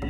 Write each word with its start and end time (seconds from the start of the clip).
Hello, 0.00 0.08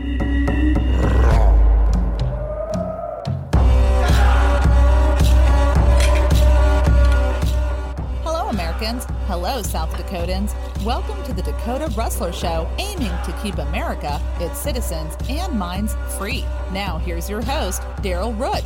Americans. 8.51 9.05
Hello, 9.27 9.63
South 9.63 9.91
Dakotans. 9.91 10.55
Welcome 10.85 11.21
to 11.25 11.33
the 11.33 11.43
Dakota 11.43 11.93
Rustler 11.97 12.33
Show, 12.33 12.71
aiming 12.79 13.11
to 13.25 13.37
keep 13.43 13.59
America, 13.59 14.21
its 14.39 14.61
citizens, 14.61 15.17
and 15.29 15.59
minds 15.59 15.97
free. 16.17 16.45
Now, 16.73 16.99
here's 16.99 17.29
your 17.29 17.43
host, 17.43 17.83
Daryl 17.97 18.39
Root. 18.39 18.63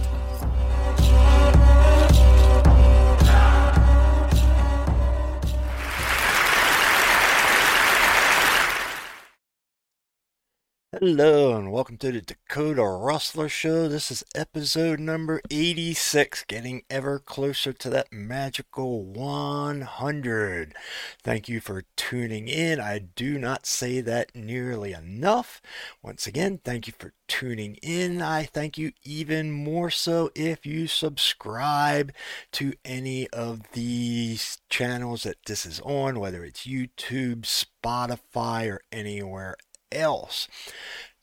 Hello 11.06 11.54
and 11.54 11.70
welcome 11.70 11.98
to 11.98 12.10
the 12.12 12.22
Dakota 12.22 12.82
Rustler 12.82 13.50
Show. 13.50 13.88
This 13.88 14.10
is 14.10 14.24
episode 14.34 14.98
number 14.98 15.42
86, 15.50 16.44
getting 16.44 16.82
ever 16.88 17.18
closer 17.18 17.74
to 17.74 17.90
that 17.90 18.10
magical 18.10 19.04
100. 19.04 20.74
Thank 21.22 21.46
you 21.46 21.60
for 21.60 21.84
tuning 21.96 22.48
in. 22.48 22.80
I 22.80 23.00
do 23.00 23.36
not 23.38 23.66
say 23.66 24.00
that 24.00 24.34
nearly 24.34 24.94
enough. 24.94 25.60
Once 26.02 26.26
again, 26.26 26.60
thank 26.64 26.86
you 26.86 26.94
for 26.98 27.12
tuning 27.28 27.74
in. 27.82 28.22
I 28.22 28.44
thank 28.44 28.78
you 28.78 28.92
even 29.02 29.50
more 29.50 29.90
so 29.90 30.30
if 30.34 30.64
you 30.64 30.86
subscribe 30.86 32.12
to 32.52 32.72
any 32.82 33.28
of 33.28 33.60
these 33.72 34.56
channels 34.70 35.24
that 35.24 35.44
this 35.44 35.66
is 35.66 35.80
on, 35.80 36.18
whether 36.18 36.42
it's 36.46 36.66
YouTube, 36.66 37.42
Spotify, 37.42 38.72
or 38.72 38.80
anywhere 38.90 39.56
else. 39.94 40.48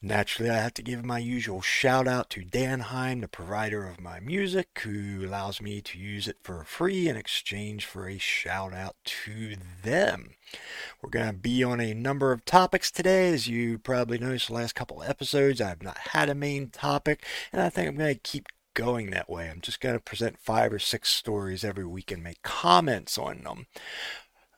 Naturally, 0.03 0.49
I 0.49 0.57
have 0.57 0.73
to 0.75 0.81
give 0.81 1.05
my 1.05 1.19
usual 1.19 1.61
shout 1.61 2.07
out 2.07 2.31
to 2.31 2.43
Danheim, 2.43 3.21
the 3.21 3.27
provider 3.27 3.87
of 3.87 4.01
my 4.01 4.19
music, 4.19 4.81
who 4.83 5.23
allows 5.23 5.61
me 5.61 5.79
to 5.79 5.99
use 5.99 6.27
it 6.27 6.37
for 6.41 6.63
free 6.63 7.07
in 7.07 7.15
exchange 7.15 7.85
for 7.85 8.07
a 8.07 8.17
shout 8.17 8.73
out 8.73 8.95
to 9.03 9.57
them. 9.83 10.31
We're 11.01 11.11
going 11.11 11.27
to 11.27 11.33
be 11.33 11.63
on 11.63 11.79
a 11.79 11.93
number 11.93 12.31
of 12.31 12.45
topics 12.45 12.89
today. 12.89 13.31
As 13.31 13.47
you 13.47 13.77
probably 13.77 14.17
noticed, 14.17 14.47
the 14.47 14.55
last 14.55 14.73
couple 14.73 15.03
episodes, 15.03 15.61
I 15.61 15.69
have 15.69 15.83
not 15.83 15.99
had 15.99 16.29
a 16.29 16.35
main 16.35 16.69
topic, 16.69 17.23
and 17.53 17.61
I 17.61 17.69
think 17.69 17.87
I'm 17.87 17.97
going 17.97 18.15
to 18.15 18.19
keep 18.21 18.47
going 18.73 19.11
that 19.11 19.29
way. 19.29 19.51
I'm 19.51 19.61
just 19.61 19.81
going 19.81 19.95
to 19.95 20.01
present 20.01 20.39
five 20.39 20.73
or 20.73 20.79
six 20.79 21.09
stories 21.09 21.63
every 21.63 21.85
week 21.85 22.11
and 22.11 22.23
make 22.23 22.41
comments 22.41 23.19
on 23.19 23.43
them. 23.43 23.67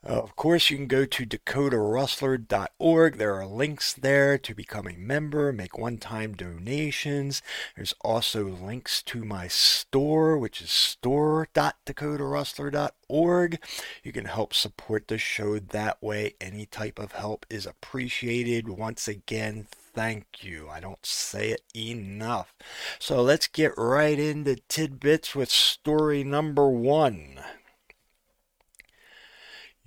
Uh, 0.06 0.22
of 0.22 0.36
course, 0.36 0.70
you 0.70 0.76
can 0.76 0.88
go 0.88 1.06
to 1.06 1.26
dakotarustler.org. 1.26 3.18
There 3.18 3.36
are 3.36 3.46
links 3.46 3.94
there 3.94 4.38
to 4.38 4.54
become 4.54 4.86
a 4.88 4.98
member, 4.98 5.54
make 5.54 5.78
one 5.78 5.98
time 5.98 6.34
donations. 6.34 7.42
There's 7.76 7.94
also 8.02 8.44
links 8.44 9.02
to 9.04 9.24
my 9.24 9.48
store, 9.48 10.38
which 10.38 10.62
is 10.62 10.72
store.dakotarustler.org. 10.72 13.64
You 14.04 14.12
can 14.12 14.26
help 14.26 14.54
support 14.54 15.08
the 15.08 15.18
show 15.18 15.58
that 15.60 16.04
way. 16.04 16.36
Any 16.42 16.66
type 16.66 17.00
of 17.00 17.14
help 17.14 17.46
is 17.50 17.66
appreciated. 17.66 18.68
Once 18.68 19.08
again, 19.08 19.68
thank 19.72 20.44
you. 20.44 20.68
I 20.70 20.82
don't 20.82 21.06
say 21.06 21.52
it 21.52 21.62
enough. 21.74 22.54
So 23.00 23.22
let's 23.22 23.48
get 23.48 23.72
right 23.78 24.20
into 24.20 24.58
tidbits 24.68 25.34
with 25.34 25.50
story 25.50 26.26
number 26.26 26.70
one. 26.70 27.40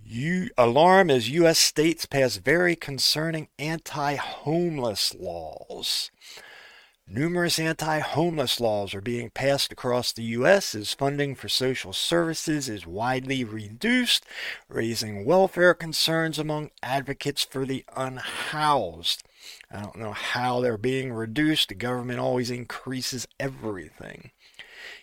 You, 0.09 0.51
alarm 0.57 1.11
as 1.11 1.31
U.S. 1.31 1.59
states 1.59 2.07
pass 2.07 2.37
very 2.37 2.77
concerning 2.77 3.49
anti 3.59 4.15
homeless 4.15 5.13
laws. 5.19 6.13
Numerous 7.09 7.59
anti 7.59 7.98
homeless 7.98 8.61
laws 8.61 8.95
are 8.95 9.01
being 9.01 9.31
passed 9.31 9.73
across 9.73 10.13
the 10.13 10.23
U.S. 10.23 10.77
as 10.77 10.95
funding 10.95 11.35
for 11.35 11.48
social 11.48 11.92
services 11.92 12.69
is 12.69 12.86
widely 12.86 13.42
reduced, 13.42 14.25
raising 14.69 15.25
welfare 15.25 15.75
concerns 15.75 16.39
among 16.39 16.70
advocates 16.85 17.42
for 17.42 17.67
the 17.67 17.85
unhoused. 17.97 19.25
I 19.73 19.83
don't 19.83 19.98
know 19.98 20.13
how 20.13 20.61
they're 20.61 20.79
being 20.79 21.13
reduced. 21.13 21.69
The 21.69 21.75
government 21.75 22.20
always 22.20 22.48
increases 22.51 23.27
everything. 23.41 24.30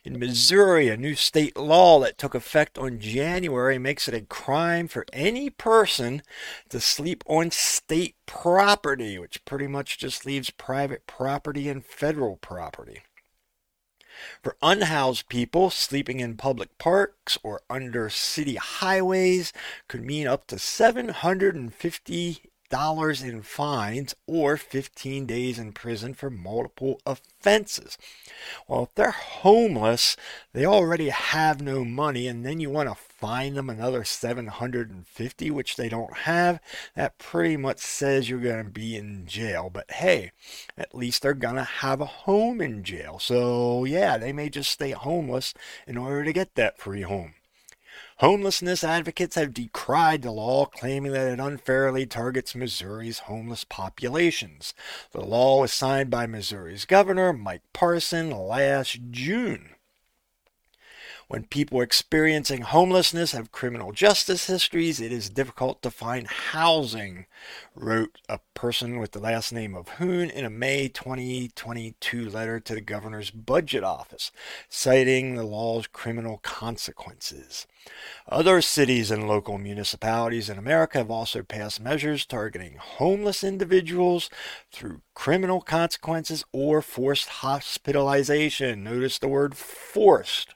In 0.04 0.20
Missouri, 0.20 0.90
a 0.90 0.98
new 0.98 1.16
state 1.16 1.58
law 1.58 2.00
that 2.02 2.18
took 2.18 2.36
effect 2.36 2.78
on 2.78 3.00
January 3.00 3.78
makes 3.78 4.08
it 4.08 4.14
a 4.14 4.22
crime 4.22 4.88
for 4.88 5.06
any 5.14 5.50
person 5.50 6.22
to 6.70 6.80
sleep 6.80 7.24
on 7.28 7.52
state 7.52 8.16
property, 8.26 9.18
which 9.18 9.44
pretty 9.46 9.68
much 9.68 9.98
just 9.98 10.26
leaves 10.26 10.50
private 10.50 11.08
property 11.08 11.70
and 11.70 11.86
federal 11.86 12.38
property. 12.38 13.02
For 14.42 14.58
unhoused 14.62 15.28
people, 15.28 15.70
sleeping 15.70 16.20
in 16.20 16.38
public 16.38 16.78
parks 16.78 17.38
or 17.44 17.62
under 17.70 18.10
city 18.10 18.56
highways 18.56 19.52
could 19.88 20.06
mean 20.06 20.28
up 20.28 20.48
to 20.48 20.60
750 20.60 22.53
dollars 22.74 23.22
in 23.22 23.44
fines 23.44 24.16
or 24.26 24.58
15 24.58 25.28
days 25.28 25.60
in 25.60 25.72
prison 25.74 26.16
for 26.16 26.32
multiple 26.32 27.00
offenses. 27.06 28.00
Well, 28.68 28.86
if 28.86 28.96
they're 28.96 29.12
homeless, 29.12 30.18
they 30.54 30.66
already 30.66 31.10
have 31.10 31.62
no 31.62 31.86
money 31.86 32.28
and 32.28 32.44
then 32.44 32.60
you 32.60 32.72
want 32.72 32.90
to 32.90 32.96
fine 32.96 33.54
them 33.54 33.70
another 33.70 34.04
750 34.04 35.52
which 35.52 35.76
they 35.76 35.88
don't 35.88 36.18
have, 36.18 36.60
that 36.96 37.20
pretty 37.20 37.58
much 37.58 37.78
says 37.78 38.28
you're 38.28 38.40
going 38.40 38.66
to 38.66 38.72
be 38.72 38.96
in 38.96 39.28
jail. 39.28 39.70
But 39.72 39.92
hey, 39.92 40.32
at 40.76 40.96
least 40.96 41.22
they're 41.22 41.36
going 41.36 41.58
to 41.58 41.64
have 41.64 42.02
a 42.02 42.06
home 42.06 42.60
in 42.60 42.84
jail. 42.84 43.20
So, 43.20 43.86
yeah, 43.86 44.18
they 44.18 44.34
may 44.34 44.50
just 44.50 44.72
stay 44.72 44.92
homeless 44.92 45.54
in 45.86 45.96
order 45.96 46.24
to 46.24 46.34
get 46.34 46.56
that 46.56 46.80
free 46.80 47.04
home. 47.04 47.36
Homelessness 48.18 48.84
advocates 48.84 49.36
have 49.36 49.54
decried 49.54 50.22
the 50.22 50.32
law, 50.32 50.66
claiming 50.66 51.12
that 51.14 51.32
it 51.34 51.40
unfairly 51.40 52.06
targets 52.06 52.54
Missouri's 52.54 53.20
homeless 53.20 53.64
populations. 53.64 54.74
The 55.12 55.22
law 55.22 55.62
was 55.62 55.74
signed 55.74 56.10
by 56.10 56.28
Missouri's 56.28 56.86
governor, 56.86 57.34
Mike 57.34 57.64
Parson, 57.74 58.30
last 58.30 59.00
June. 59.10 59.72
When 61.28 61.46
people 61.46 61.82
experiencing 61.82 62.62
homelessness 62.62 63.32
have 63.32 63.52
criminal 63.52 63.92
justice 63.92 64.48
histories, 64.48 65.00
it 65.00 65.12
is 65.12 65.30
difficult 65.30 65.82
to 65.82 65.90
find 65.90 66.28
housing, 66.28 67.26
wrote 67.76 68.20
a 68.28 68.40
person 68.54 69.00
with 69.00 69.14
the 69.14 69.20
last 69.20 69.54
name 69.54 69.74
of 69.74 69.88
Hoon 69.90 70.30
in 70.30 70.44
a 70.44 70.50
May 70.50 70.90
2022 70.90 72.30
letter 72.30 72.60
to 72.60 72.76
the 72.76 72.82
governor's 72.82 73.32
budget 73.32 73.84
office, 73.84 74.32
citing 74.68 75.36
the 75.36 75.46
law's 75.46 75.88
criminal 75.88 76.40
consequences. 76.44 77.68
Other 78.28 78.62
cities 78.62 79.10
and 79.10 79.28
local 79.28 79.58
municipalities 79.58 80.50
in 80.50 80.58
America 80.58 80.98
have 80.98 81.12
also 81.12 81.42
passed 81.42 81.80
measures 81.80 82.26
targeting 82.26 82.76
homeless 82.78 83.44
individuals 83.44 84.30
through 84.72 85.02
criminal 85.14 85.62
consequences 85.62 86.44
or 86.52 86.82
forced 86.82 87.30
hospitalization. 87.30 88.84
Notice 88.84 89.20
the 89.20 89.28
word 89.30 89.56
forced. 89.56 90.54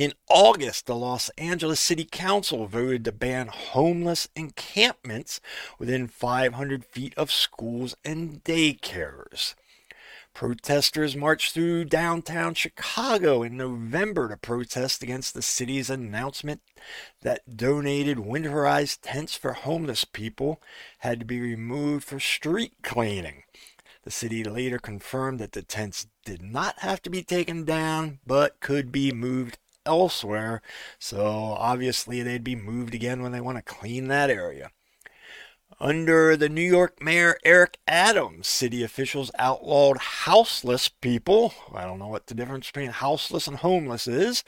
In 0.00 0.14
August, 0.30 0.86
the 0.86 0.96
Los 0.96 1.28
Angeles 1.36 1.78
City 1.78 2.06
Council 2.10 2.66
voted 2.66 3.04
to 3.04 3.12
ban 3.12 3.48
homeless 3.48 4.28
encampments 4.34 5.42
within 5.78 6.08
500 6.08 6.86
feet 6.86 7.12
of 7.18 7.30
schools 7.30 7.94
and 8.02 8.42
daycares. 8.42 9.54
Protesters 10.32 11.14
marched 11.14 11.52
through 11.52 11.84
downtown 11.84 12.54
Chicago 12.54 13.42
in 13.42 13.58
November 13.58 14.30
to 14.30 14.38
protest 14.38 15.02
against 15.02 15.34
the 15.34 15.42
city's 15.42 15.90
announcement 15.90 16.62
that 17.20 17.58
donated 17.58 18.16
winterized 18.16 19.00
tents 19.02 19.36
for 19.36 19.52
homeless 19.52 20.06
people 20.06 20.62
had 21.00 21.20
to 21.20 21.26
be 21.26 21.42
removed 21.42 22.04
for 22.04 22.18
street 22.18 22.72
cleaning. 22.82 23.42
The 24.04 24.10
city 24.10 24.44
later 24.44 24.78
confirmed 24.78 25.38
that 25.40 25.52
the 25.52 25.60
tents 25.60 26.06
did 26.24 26.40
not 26.40 26.78
have 26.78 27.02
to 27.02 27.10
be 27.10 27.22
taken 27.22 27.66
down, 27.66 28.20
but 28.26 28.60
could 28.60 28.90
be 28.90 29.12
moved 29.12 29.58
elsewhere. 29.86 30.62
So 30.98 31.26
obviously 31.58 32.22
they'd 32.22 32.44
be 32.44 32.56
moved 32.56 32.94
again 32.94 33.22
when 33.22 33.32
they 33.32 33.40
want 33.40 33.58
to 33.58 33.62
clean 33.62 34.08
that 34.08 34.30
area. 34.30 34.70
Under 35.82 36.36
the 36.36 36.50
New 36.50 36.60
York 36.60 37.02
Mayor 37.02 37.38
Eric 37.42 37.78
Adams, 37.88 38.46
city 38.46 38.82
officials 38.82 39.30
outlawed 39.38 39.96
houseless 39.96 40.88
people. 40.88 41.54
I 41.74 41.84
don't 41.84 41.98
know 41.98 42.08
what 42.08 42.26
the 42.26 42.34
difference 42.34 42.66
between 42.66 42.90
houseless 42.90 43.46
and 43.46 43.56
homeless 43.56 44.06
is. 44.06 44.44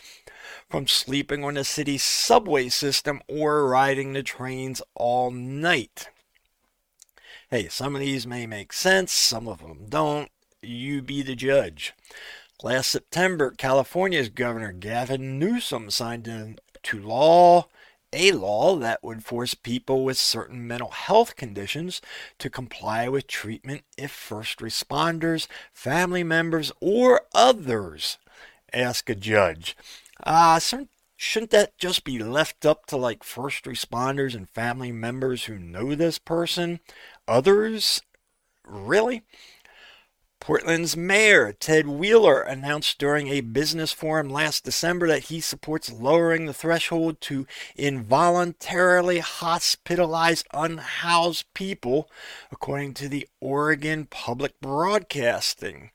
From 0.69 0.87
sleeping 0.87 1.43
on 1.43 1.55
the 1.55 1.65
city's 1.65 2.03
subway 2.03 2.69
system 2.69 3.23
or 3.29 3.67
riding 3.67 4.13
the 4.13 4.23
trains 4.23 4.83
all 4.95 5.31
night. 5.31 6.09
Hey, 7.49 7.69
some 7.69 7.95
of 7.95 8.01
these 8.01 8.27
may 8.27 8.47
make 8.47 8.73
sense, 8.73 9.13
some 9.13 9.49
of 9.49 9.61
them 9.61 9.87
don't. 9.89 10.31
You 10.61 11.01
be 11.01 11.23
the 11.23 11.35
judge. 11.35 11.95
Last 12.65 12.91
September, 12.91 13.51
California's 13.51 14.29
Governor 14.29 14.71
Gavin 14.71 15.37
Newsom 15.37 15.91
signed 15.91 16.29
into 16.29 17.01
law 17.01 17.67
a 18.13 18.31
law 18.31 18.77
that 18.77 19.03
would 19.03 19.25
force 19.25 19.55
people 19.55 20.05
with 20.05 20.17
certain 20.17 20.67
mental 20.67 20.91
health 20.91 21.35
conditions 21.35 22.01
to 22.39 22.51
comply 22.51 23.09
with 23.09 23.27
treatment 23.27 23.83
if 23.97 24.13
first 24.13 24.59
responders, 24.59 25.49
family 25.73 26.23
members, 26.23 26.71
or 26.81 27.23
others 27.35 28.19
ask 28.73 29.09
a 29.11 29.15
judge. 29.17 29.77
Uh, 30.23 30.61
shouldn't 31.17 31.51
that 31.51 31.77
just 31.79 32.05
be 32.05 32.19
left 32.19 32.65
up 32.65 32.87
to 32.87 32.97
like 32.97 33.25
first 33.25 33.65
responders 33.65 34.37
and 34.37 34.49
family 34.49 34.93
members 34.93 35.45
who 35.45 35.59
know 35.59 35.97
this 35.97 36.19
person? 36.19 36.79
Others? 37.27 38.03
Really? 38.65 39.23
Portland's 40.43 40.97
mayor, 40.97 41.53
Ted 41.53 41.87
Wheeler, 41.87 42.41
announced 42.41 42.99
during 42.99 43.29
a 43.29 43.43
business 43.43 43.93
forum 43.93 44.29
last 44.29 44.65
December 44.65 45.07
that 45.07 45.27
he 45.27 45.41
supports 45.41 45.93
lowering 45.93 46.47
the 46.47 46.53
threshold 46.53 47.21
to 47.21 47.47
involuntarily 47.77 49.21
hospitalize 49.21 50.43
unhoused 50.53 51.47
people, 51.55 52.11
according 52.51 52.93
to 52.95 53.09
the 53.09 53.29
Oregon 53.41 54.07
Public 54.07 54.61
Broadcasting. 54.61 55.93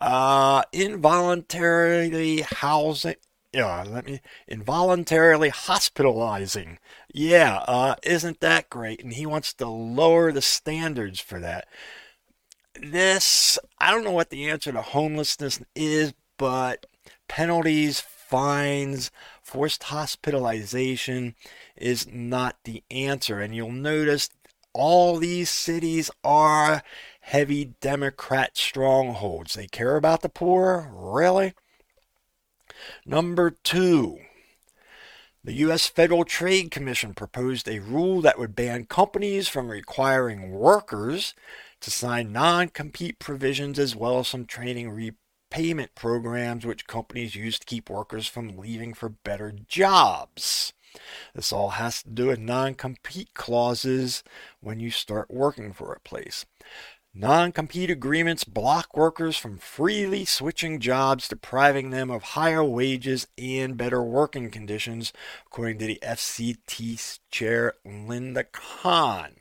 Uh, 0.00 0.62
involuntarily 0.72 2.46
housing. 2.50 3.16
Yeah, 3.52 3.84
let 3.86 4.06
me 4.06 4.22
involuntarily 4.48 5.50
hospitalizing. 5.50 6.78
Yeah, 7.12 7.58
uh, 7.68 7.96
isn't 8.02 8.40
that 8.40 8.70
great? 8.70 9.04
And 9.04 9.12
he 9.12 9.26
wants 9.26 9.52
to 9.52 9.68
lower 9.68 10.32
the 10.32 10.40
standards 10.40 11.20
for 11.20 11.38
that 11.40 11.68
this, 12.82 13.58
I 13.78 13.90
don't 13.90 14.04
know 14.04 14.10
what 14.12 14.30
the 14.30 14.48
answer 14.48 14.72
to 14.72 14.82
homelessness 14.82 15.60
is, 15.74 16.14
but 16.36 16.86
penalties, 17.28 18.00
fines, 18.00 19.10
forced 19.42 19.84
hospitalization 19.84 21.34
is 21.76 22.06
not 22.10 22.56
the 22.64 22.82
answer. 22.90 23.40
And 23.40 23.54
you'll 23.54 23.72
notice 23.72 24.30
all 24.72 25.16
these 25.16 25.48
cities 25.48 26.10
are 26.22 26.82
heavy 27.20 27.74
Democrat 27.80 28.56
strongholds. 28.56 29.54
They 29.54 29.66
care 29.66 29.96
about 29.96 30.22
the 30.22 30.28
poor? 30.28 30.90
Really? 30.92 31.54
Number 33.04 33.50
two, 33.50 34.18
the 35.42 35.54
U.S. 35.54 35.86
Federal 35.86 36.24
Trade 36.24 36.70
Commission 36.70 37.14
proposed 37.14 37.68
a 37.68 37.78
rule 37.78 38.20
that 38.20 38.38
would 38.38 38.56
ban 38.56 38.84
companies 38.84 39.48
from 39.48 39.68
requiring 39.68 40.50
workers 40.50 41.34
to 41.86 41.90
sign 41.92 42.32
non 42.32 42.66
compete 42.68 43.20
provisions 43.20 43.78
as 43.78 43.94
well 43.94 44.18
as 44.18 44.26
some 44.26 44.44
training 44.44 44.90
repayment 44.90 45.94
programs 45.94 46.66
which 46.66 46.88
companies 46.88 47.36
use 47.36 47.60
to 47.60 47.64
keep 47.64 47.88
workers 47.88 48.26
from 48.26 48.56
leaving 48.58 48.92
for 48.92 49.08
better 49.08 49.52
jobs. 49.68 50.72
This 51.32 51.52
all 51.52 51.70
has 51.70 52.02
to 52.02 52.10
do 52.10 52.26
with 52.26 52.40
non 52.40 52.74
compete 52.74 53.34
clauses 53.34 54.24
when 54.60 54.80
you 54.80 54.90
start 54.90 55.30
working 55.30 55.72
for 55.72 55.92
a 55.92 56.00
place. 56.00 56.44
Non 57.14 57.52
compete 57.52 57.88
agreements 57.88 58.42
block 58.42 58.96
workers 58.96 59.36
from 59.36 59.56
freely 59.56 60.24
switching 60.24 60.80
jobs, 60.80 61.28
depriving 61.28 61.90
them 61.90 62.10
of 62.10 62.34
higher 62.34 62.64
wages 62.64 63.28
and 63.38 63.76
better 63.76 64.02
working 64.02 64.50
conditions, 64.50 65.12
according 65.46 65.78
to 65.78 65.86
the 65.86 66.00
FTC 66.02 67.20
chair 67.30 67.74
Linda 67.84 68.42
Khan. 68.42 69.36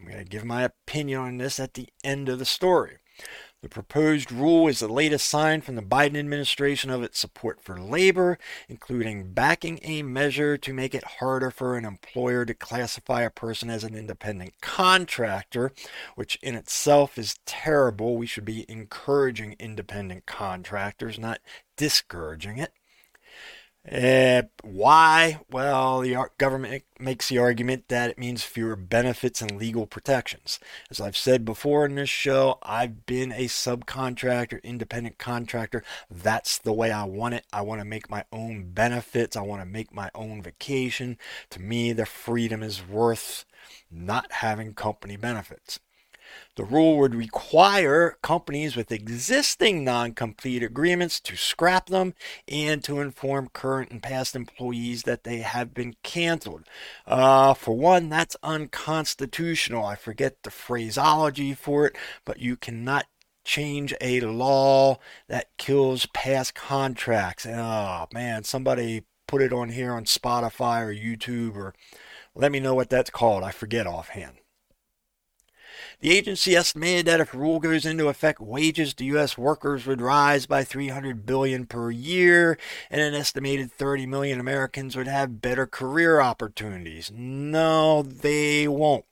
I'm 0.00 0.06
going 0.06 0.24
to 0.24 0.24
give 0.24 0.44
my 0.44 0.62
opinion 0.62 1.20
on 1.20 1.36
this 1.36 1.60
at 1.60 1.74
the 1.74 1.88
end 2.02 2.28
of 2.28 2.38
the 2.38 2.44
story. 2.44 2.96
The 3.62 3.68
proposed 3.68 4.32
rule 4.32 4.66
is 4.68 4.80
the 4.80 4.88
latest 4.88 5.28
sign 5.28 5.60
from 5.60 5.74
the 5.74 5.82
Biden 5.82 6.16
administration 6.16 6.88
of 6.88 7.02
its 7.02 7.18
support 7.18 7.60
for 7.60 7.78
labor, 7.78 8.38
including 8.70 9.34
backing 9.34 9.78
a 9.82 10.02
measure 10.02 10.56
to 10.56 10.72
make 10.72 10.94
it 10.94 11.04
harder 11.18 11.50
for 11.50 11.76
an 11.76 11.84
employer 11.84 12.46
to 12.46 12.54
classify 12.54 13.20
a 13.20 13.28
person 13.28 13.68
as 13.68 13.84
an 13.84 13.94
independent 13.94 14.54
contractor, 14.62 15.72
which 16.14 16.38
in 16.40 16.54
itself 16.54 17.18
is 17.18 17.38
terrible. 17.44 18.16
We 18.16 18.26
should 18.26 18.46
be 18.46 18.64
encouraging 18.70 19.56
independent 19.58 20.24
contractors, 20.24 21.18
not 21.18 21.40
discouraging 21.76 22.56
it. 22.56 22.72
Uh, 23.90 24.42
why? 24.62 25.40
Well, 25.50 26.00
the 26.00 26.28
government 26.36 26.84
makes 26.98 27.28
the 27.28 27.38
argument 27.38 27.88
that 27.88 28.10
it 28.10 28.18
means 28.18 28.42
fewer 28.42 28.76
benefits 28.76 29.40
and 29.40 29.56
legal 29.56 29.86
protections. 29.86 30.60
As 30.90 31.00
I've 31.00 31.16
said 31.16 31.46
before 31.46 31.86
in 31.86 31.94
this 31.94 32.10
show, 32.10 32.58
I've 32.62 33.06
been 33.06 33.32
a 33.32 33.46
subcontractor, 33.46 34.62
independent 34.62 35.16
contractor. 35.18 35.82
That's 36.10 36.58
the 36.58 36.74
way 36.74 36.92
I 36.92 37.04
want 37.04 37.34
it. 37.34 37.46
I 37.54 37.62
want 37.62 37.80
to 37.80 37.86
make 37.86 38.10
my 38.10 38.24
own 38.32 38.70
benefits. 38.72 39.34
I 39.34 39.42
want 39.42 39.62
to 39.62 39.66
make 39.66 39.94
my 39.94 40.10
own 40.14 40.42
vacation. 40.42 41.16
To 41.48 41.60
me, 41.60 41.94
the 41.94 42.06
freedom 42.06 42.62
is 42.62 42.86
worth 42.86 43.46
not 43.90 44.30
having 44.30 44.74
company 44.74 45.16
benefits. 45.16 45.80
The 46.56 46.64
rule 46.64 46.98
would 46.98 47.14
require 47.14 48.18
companies 48.22 48.76
with 48.76 48.92
existing 48.92 49.84
non 49.84 50.12
compete 50.12 50.62
agreements 50.62 51.20
to 51.20 51.36
scrap 51.36 51.86
them 51.86 52.14
and 52.48 52.82
to 52.84 53.00
inform 53.00 53.48
current 53.52 53.90
and 53.90 54.02
past 54.02 54.36
employees 54.36 55.04
that 55.04 55.24
they 55.24 55.38
have 55.38 55.72
been 55.72 55.94
canceled. 56.02 56.64
Uh, 57.06 57.54
for 57.54 57.76
one, 57.76 58.08
that's 58.08 58.36
unconstitutional. 58.42 59.84
I 59.84 59.94
forget 59.94 60.42
the 60.42 60.50
phraseology 60.50 61.54
for 61.54 61.86
it, 61.86 61.96
but 62.24 62.40
you 62.40 62.56
cannot 62.56 63.06
change 63.44 63.94
a 64.00 64.20
law 64.20 64.98
that 65.28 65.56
kills 65.56 66.06
past 66.06 66.54
contracts. 66.54 67.46
Oh 67.46 68.06
man, 68.12 68.44
somebody 68.44 69.04
put 69.26 69.42
it 69.42 69.52
on 69.52 69.70
here 69.70 69.92
on 69.92 70.04
Spotify 70.04 70.82
or 70.82 70.92
YouTube 70.92 71.54
or 71.54 71.74
let 72.34 72.52
me 72.52 72.60
know 72.60 72.74
what 72.74 72.90
that's 72.90 73.10
called. 73.10 73.42
I 73.42 73.50
forget 73.50 73.86
offhand. 73.86 74.36
The 76.00 76.16
agency 76.16 76.56
estimated 76.56 77.04
that 77.06 77.20
if 77.20 77.34
rule 77.34 77.60
goes 77.60 77.84
into 77.84 78.08
effect, 78.08 78.40
wages 78.40 78.94
to 78.94 79.04
U.S. 79.04 79.36
workers 79.36 79.86
would 79.86 80.00
rise 80.00 80.46
by 80.46 80.64
300 80.64 81.26
billion 81.26 81.66
per 81.66 81.90
year, 81.90 82.56
and 82.90 83.02
an 83.02 83.12
estimated 83.12 83.70
30 83.70 84.06
million 84.06 84.40
Americans 84.40 84.96
would 84.96 85.08
have 85.08 85.42
better 85.42 85.66
career 85.66 86.22
opportunities. 86.22 87.12
No, 87.14 88.02
they 88.02 88.66
won't. 88.66 89.04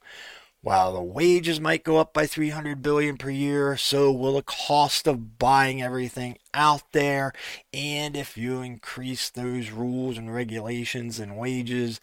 While 0.63 0.95
the 0.95 1.03
wages 1.03 1.61
might 1.61 1.85
go 1.85 1.99
up 1.99 2.15
by 2.15 2.27
300 2.27 2.81
billion 2.81 3.19
per 3.19 3.31
year, 3.31 3.77
so 3.77 4.11
will 4.11 4.35
the 4.35 4.43
cost 4.43 5.07
of 5.07 5.39
buying 5.39 5.83
everything 5.83 6.39
out 6.55 6.93
there. 6.93 7.35
And 7.73 8.17
if 8.17 8.39
you 8.39 8.63
increase 8.63 9.29
those 9.29 9.71
rules 9.71 10.17
and 10.17 10.35
regulations 10.35 11.21
and 11.21 11.37
wages, 11.37 12.01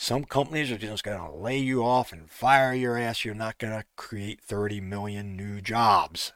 some 0.00 0.22
companies 0.22 0.70
are 0.70 0.78
just 0.78 1.02
going 1.02 1.18
to 1.18 1.36
lay 1.36 1.58
you 1.58 1.82
off 1.82 2.12
and 2.12 2.30
fire 2.30 2.72
your 2.72 2.96
ass. 2.96 3.24
You're 3.24 3.34
not 3.34 3.58
going 3.58 3.72
to 3.72 3.84
create 3.96 4.40
30 4.40 4.80
million 4.80 5.36
new 5.36 5.60
jobs. 5.60 6.32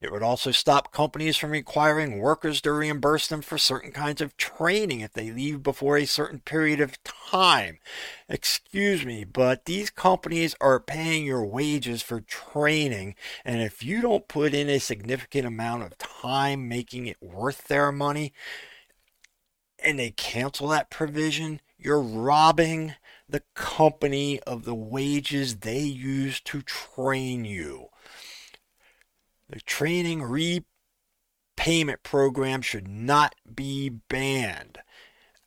It 0.00 0.10
would 0.10 0.22
also 0.22 0.52
stop 0.52 0.90
companies 0.90 1.36
from 1.36 1.50
requiring 1.50 2.18
workers 2.18 2.62
to 2.62 2.72
reimburse 2.72 3.28
them 3.28 3.42
for 3.42 3.58
certain 3.58 3.92
kinds 3.92 4.22
of 4.22 4.38
training 4.38 5.00
if 5.00 5.12
they 5.12 5.30
leave 5.30 5.62
before 5.62 5.98
a 5.98 6.06
certain 6.06 6.40
period 6.40 6.80
of 6.80 7.00
time. 7.04 7.78
Excuse 8.26 9.04
me, 9.04 9.22
but 9.24 9.66
these 9.66 9.90
companies 9.90 10.56
are 10.62 10.80
paying 10.80 11.26
your 11.26 11.44
wages 11.44 12.00
for 12.00 12.22
training, 12.22 13.16
and 13.44 13.60
if 13.60 13.84
you 13.84 14.00
don't 14.00 14.28
put 14.28 14.54
in 14.54 14.70
a 14.70 14.80
significant 14.80 15.46
amount 15.46 15.82
of 15.82 15.98
time 15.98 16.68
making 16.68 17.06
it 17.06 17.22
worth 17.22 17.68
their 17.68 17.92
money, 17.92 18.32
and 19.84 19.98
they 19.98 20.10
cancel 20.10 20.68
that 20.68 20.90
provision, 20.90 21.60
you're 21.78 22.00
robbing 22.00 22.94
the 23.28 23.42
company 23.54 24.40
of 24.40 24.64
the 24.64 24.74
wages 24.74 25.56
they 25.56 25.80
use 25.80 26.40
to 26.40 26.62
train 26.62 27.44
you. 27.44 27.88
The 29.48 29.60
training 29.60 30.22
repayment 30.22 32.02
program 32.02 32.62
should 32.62 32.88
not 32.88 33.34
be 33.54 33.88
banned. 33.88 34.78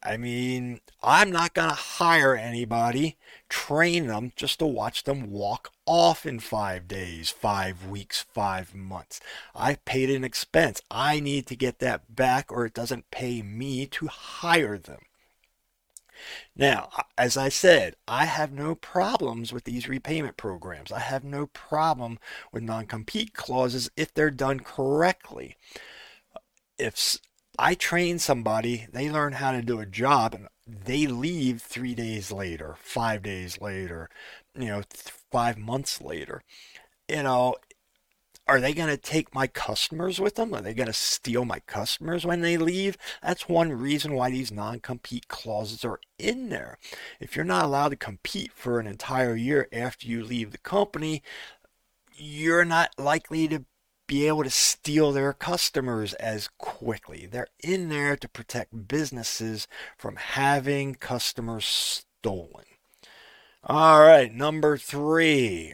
I 0.04 0.18
mean, 0.18 0.82
I'm 1.02 1.32
not 1.32 1.54
going 1.56 1.70
to 1.70 1.76
hire 1.76 2.36
anybody, 2.36 3.18
train 3.50 4.08
them 4.08 4.34
just 4.36 4.60
to 4.60 4.68
watch 4.68 5.04
them 5.04 5.32
walk 5.32 5.72
off 5.86 6.26
in 6.26 6.40
five 6.40 6.88
days, 6.88 7.30
five 7.30 7.86
weeks, 7.86 8.26
five 8.34 8.74
months. 8.74 9.20
I 9.54 9.76
paid 9.86 10.10
an 10.10 10.24
expense. 10.24 10.82
I 10.90 11.20
need 11.20 11.48
to 11.48 11.56
get 11.56 11.80
that 11.80 12.16
back 12.16 12.52
or 12.52 12.66
it 12.66 12.74
doesn't 12.74 13.12
pay 13.12 13.42
me 13.42 13.86
to 13.88 14.08
hire 14.08 14.78
them. 14.78 15.02
Now, 16.56 16.90
as 17.18 17.38
I 17.38 17.50
said, 17.50 17.96
I 18.08 18.26
have 18.26 18.52
no 18.52 18.76
problems 18.76 19.52
with 19.52 19.66
these 19.66 19.90
repayment 19.90 20.38
programs. 20.38 20.92
I 20.92 21.00
have 21.00 21.24
no 21.24 21.48
problem 21.48 22.20
with 22.52 22.64
non 22.64 22.86
compete 22.86 23.34
clauses 23.34 23.90
if 23.98 24.14
they're 24.14 24.32
done 24.32 24.62
correctly. 24.62 25.58
If 26.78 27.18
I 27.58 27.76
train 27.76 28.20
somebody, 28.20 28.88
they 28.92 29.10
learn 29.10 29.34
how 29.34 29.52
to 29.52 29.62
do 29.62 29.80
a 29.80 29.86
job, 29.86 30.34
and 30.34 30.48
they 30.68 31.08
leave 31.08 31.62
three 31.62 31.96
days 31.96 32.32
later, 32.32 32.76
five 32.80 33.22
days 33.24 33.60
later, 33.62 34.10
you 34.58 34.68
know, 34.68 34.84
five 35.36 35.58
months 35.58 36.02
later. 36.02 36.42
You 37.10 37.24
know, 37.24 37.56
are 38.48 38.62
they 38.62 38.74
going 38.74 38.88
to 38.88 38.96
take 38.96 39.36
my 39.36 39.48
customers 39.48 40.18
with 40.18 40.36
them? 40.36 40.54
Are 40.54 40.62
they 40.62 40.74
going 40.74 40.88
to 40.88 40.94
steal 40.94 41.44
my 41.44 41.60
customers 41.68 42.26
when 42.26 42.40
they 42.40 42.56
leave? 42.56 42.98
That's 43.22 43.50
one 43.50 43.74
reason 43.74 44.14
why 44.14 44.30
these 44.30 44.50
non 44.50 44.80
compete 44.80 45.28
clauses 45.28 45.84
are 45.84 46.00
in 46.18 46.48
there. 46.48 46.78
If 47.20 47.36
you're 47.36 47.44
not 47.44 47.66
allowed 47.66 47.90
to 47.90 47.98
compete 47.98 48.54
for 48.54 48.80
an 48.80 48.88
entire 48.88 49.36
year 49.36 49.68
after 49.74 50.08
you 50.08 50.24
leave 50.24 50.52
the 50.52 50.58
company, 50.58 51.22
you're 52.16 52.64
not 52.64 52.92
likely 52.98 53.50
to 53.50 53.66
be 54.08 54.30
able 54.30 54.46
to 54.46 54.50
steal 54.50 55.12
their 55.12 55.34
customers 55.34 56.14
as 56.14 56.48
quickly. 56.58 57.26
They're 57.26 57.50
in 57.62 57.90
there 57.90 58.16
to 58.16 58.30
protect 58.30 58.88
businesses 58.88 59.68
from 59.98 60.16
having 60.16 60.96
customers 60.96 61.66
stolen. 61.66 62.64
All 63.68 64.02
right, 64.02 64.32
number 64.32 64.78
three. 64.78 65.74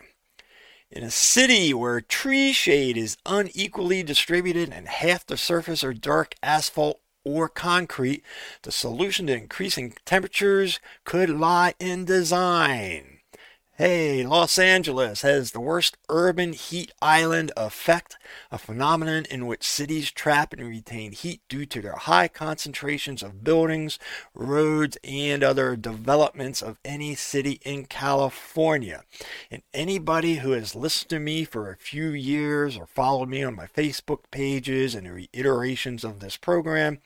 In 0.89 1.03
a 1.03 1.11
city 1.11 1.73
where 1.73 1.99
tree 1.99 2.53
shade 2.53 2.95
is 2.95 3.17
unequally 3.25 4.01
distributed 4.01 4.71
and 4.71 4.87
half 4.87 5.25
the 5.25 5.35
surface 5.35 5.83
are 5.83 5.93
dark 5.93 6.35
asphalt 6.41 7.01
or 7.25 7.49
concrete, 7.49 8.23
the 8.61 8.71
solution 8.71 9.27
to 9.27 9.35
increasing 9.35 9.93
temperatures 10.05 10.79
could 11.03 11.29
lie 11.29 11.73
in 11.81 12.05
design. 12.05 13.10
Hey, 13.81 14.23
Los 14.23 14.59
Angeles 14.59 15.23
has 15.23 15.53
the 15.53 15.59
worst 15.59 15.97
urban 16.07 16.53
heat 16.53 16.91
island 17.01 17.51
effect, 17.57 18.15
a 18.51 18.59
phenomenon 18.59 19.25
in 19.31 19.47
which 19.47 19.63
cities 19.63 20.11
trap 20.11 20.53
and 20.53 20.61
retain 20.61 21.13
heat 21.13 21.41
due 21.49 21.65
to 21.65 21.81
their 21.81 21.95
high 21.95 22.27
concentrations 22.27 23.23
of 23.23 23.43
buildings, 23.43 23.97
roads, 24.35 24.99
and 25.03 25.43
other 25.43 25.75
developments 25.75 26.61
of 26.61 26.77
any 26.85 27.15
city 27.15 27.59
in 27.65 27.85
California. 27.85 29.03
And 29.49 29.63
anybody 29.73 30.35
who 30.35 30.51
has 30.51 30.75
listened 30.75 31.09
to 31.09 31.19
me 31.19 31.43
for 31.43 31.71
a 31.71 31.75
few 31.75 32.09
years 32.09 32.77
or 32.77 32.85
followed 32.85 33.29
me 33.29 33.43
on 33.43 33.55
my 33.55 33.65
Facebook 33.65 34.25
pages 34.29 34.93
and 34.93 35.07
the 35.07 35.11
reiterations 35.11 36.03
of 36.03 36.19
this 36.19 36.37
program 36.37 36.99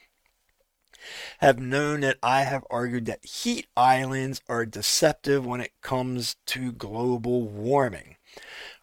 have 1.40 1.60
known 1.60 2.02
that 2.02 2.18
I 2.22 2.44
have 2.44 2.66
argued 2.70 3.06
that 3.06 3.26
heat 3.26 3.68
islands 3.76 4.42
are 4.48 4.66
deceptive 4.66 5.46
when 5.46 5.62
it 5.62 5.72
comes 5.82 6.36
to 6.48 6.72
global 6.72 7.44
warming. 7.48 8.18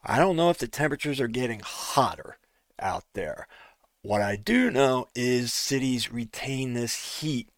I 0.04 0.18
don't 0.18 0.36
know 0.36 0.50
if 0.50 0.58
the 0.58 0.68
temperatures 0.68 1.20
are 1.20 1.28
getting 1.28 1.60
hotter 1.60 2.38
out 2.78 3.04
there. 3.14 3.46
What 4.02 4.20
I 4.20 4.36
do 4.36 4.70
know 4.70 5.08
is 5.14 5.52
cities 5.52 6.12
retain 6.12 6.74
this 6.74 7.20
heat 7.20 7.48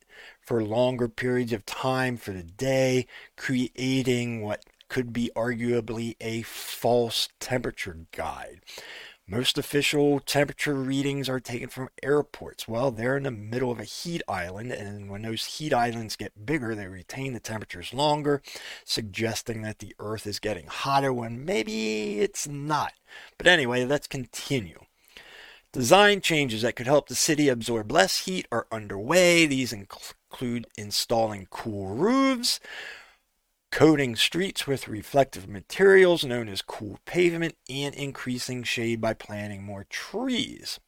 for 0.40 0.62
longer 0.62 1.08
periods 1.08 1.52
of 1.52 1.64
time 1.64 2.16
for 2.16 2.32
the 2.32 2.42
day, 2.42 3.06
creating 3.36 4.42
what 4.42 4.64
could 4.88 5.12
be 5.12 5.30
arguably 5.34 6.16
a 6.20 6.42
false 6.42 7.28
temperature 7.40 7.98
guide. 8.12 8.60
Most 9.26 9.56
official 9.56 10.20
temperature 10.20 10.74
readings 10.74 11.30
are 11.30 11.40
taken 11.40 11.70
from 11.70 11.88
airports. 12.02 12.68
Well, 12.68 12.90
they're 12.90 13.16
in 13.16 13.22
the 13.22 13.30
middle 13.30 13.70
of 13.70 13.80
a 13.80 13.84
heat 13.84 14.20
island, 14.28 14.70
and 14.70 15.08
when 15.08 15.22
those 15.22 15.46
heat 15.46 15.72
islands 15.72 16.14
get 16.14 16.44
bigger, 16.44 16.74
they 16.74 16.88
retain 16.88 17.32
the 17.32 17.40
temperatures 17.40 17.94
longer, 17.94 18.42
suggesting 18.84 19.62
that 19.62 19.78
the 19.78 19.94
Earth 19.98 20.26
is 20.26 20.38
getting 20.38 20.66
hotter 20.66 21.10
when 21.10 21.42
maybe 21.42 22.20
it's 22.20 22.46
not. 22.46 22.92
But 23.38 23.46
anyway, 23.46 23.86
let's 23.86 24.06
continue. 24.06 24.80
Design 25.72 26.20
changes 26.20 26.60
that 26.60 26.76
could 26.76 26.86
help 26.86 27.08
the 27.08 27.14
city 27.14 27.48
absorb 27.48 27.90
less 27.90 28.26
heat 28.26 28.46
are 28.52 28.66
underway. 28.70 29.46
These 29.46 29.72
include 29.72 30.66
installing 30.76 31.48
cool 31.48 31.94
roofs, 31.94 32.60
coating 33.74 34.14
streets 34.14 34.68
with 34.68 34.86
reflective 34.86 35.48
materials 35.48 36.24
known 36.24 36.48
as 36.48 36.62
cool 36.62 37.00
pavement, 37.06 37.56
and 37.68 37.92
increasing 37.96 38.62
shade 38.62 39.00
by 39.00 39.12
planting 39.12 39.64
more 39.64 39.84
trees. 39.90 40.78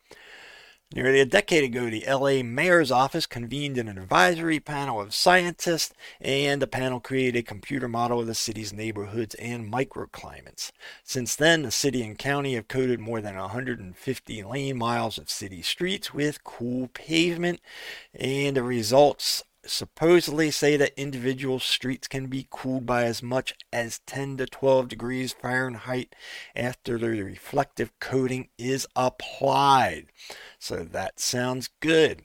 Nearly 0.95 1.19
a 1.19 1.27
decade 1.27 1.65
ago, 1.65 1.91
the 1.91 2.05
LA 2.09 2.45
Mayor's 2.45 2.93
Office 2.93 3.27
convened 3.27 3.77
an 3.77 3.89
advisory 3.89 4.61
panel 4.61 5.01
of 5.01 5.17
scientists, 5.17 5.95
and 6.21 6.63
the 6.63 6.69
panel 6.69 7.01
created 7.01 7.41
a 7.41 7.43
computer 7.43 7.89
model 7.89 8.21
of 8.21 8.29
the 8.29 8.37
city's 8.37 8.73
neighborhoods 8.73 9.35
and 9.35 9.71
microclimates. 9.71 10.71
Since 11.03 11.35
then, 11.35 11.63
the 11.63 11.73
city 11.73 12.05
and 12.05 12.17
county 12.17 12.55
have 12.55 12.69
coated 12.69 13.01
more 13.01 13.21
than 13.21 13.35
150 13.35 14.43
lane 14.45 14.79
miles 14.79 15.19
of 15.19 15.29
city 15.29 15.61
streets 15.61 16.15
with 16.15 16.45
cool 16.45 16.87
pavement, 16.95 17.61
and 18.15 18.57
the 18.57 18.63
results 18.63 19.43
supposedly 19.71 20.51
say 20.51 20.77
that 20.77 20.99
individual 20.99 21.59
streets 21.59 22.09
can 22.09 22.27
be 22.27 22.47
cooled 22.51 22.87
by 22.87 23.05
as 23.05 23.23
much 23.23 23.55
as 23.73 24.01
10 24.07 24.39
to 24.39 24.47
12 24.47 24.89
degrees 24.89 25.33
Fahrenheit 25.33 26.15
after 26.55 26.99
the 26.99 27.23
reflective 27.23 27.93
coating 28.01 28.49
is 28.59 28.87
applied. 28.97 30.07
So 30.59 30.85
that 30.85 31.21
sounds 31.21 31.71
good. 31.81 32.23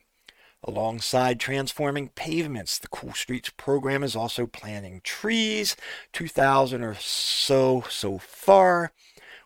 Alongside 0.63 1.39
transforming 1.39 2.09
pavements, 2.09 2.77
the 2.77 2.87
Cool 2.87 3.13
Streets 3.13 3.49
program 3.49 4.03
is 4.03 4.15
also 4.15 4.45
planting 4.45 5.01
trees, 5.03 5.75
2,000 6.13 6.83
or 6.83 6.93
so 6.95 7.83
so 7.89 8.19
far, 8.19 8.91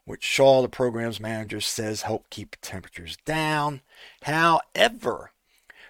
which 0.04 0.24
Shaw, 0.24 0.62
the 0.62 0.68
program's 0.68 1.22
manager, 1.22 1.62
says 1.62 2.02
help 2.02 2.30
keep 2.30 2.58
temperatures 2.62 3.18
down. 3.26 3.80
However, 4.24 5.32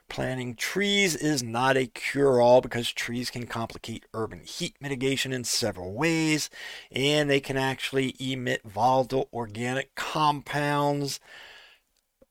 Planting 0.08 0.56
trees 0.56 1.16
is 1.16 1.44
not 1.44 1.76
a 1.76 1.88
cure 1.88 2.40
all 2.40 2.62
because 2.62 2.92
trees 2.92 3.30
can 3.30 3.48
complicate 3.48 4.06
urban 4.14 4.42
heat 4.42 4.76
mitigation 4.80 5.34
in 5.34 5.44
several 5.44 5.94
ways, 5.94 6.50
and 6.92 7.30
they 7.30 7.40
can 7.40 7.58
actually 7.58 8.16
emit 8.20 8.62
volatile 8.64 9.28
organic 9.34 9.94
compounds, 9.96 11.20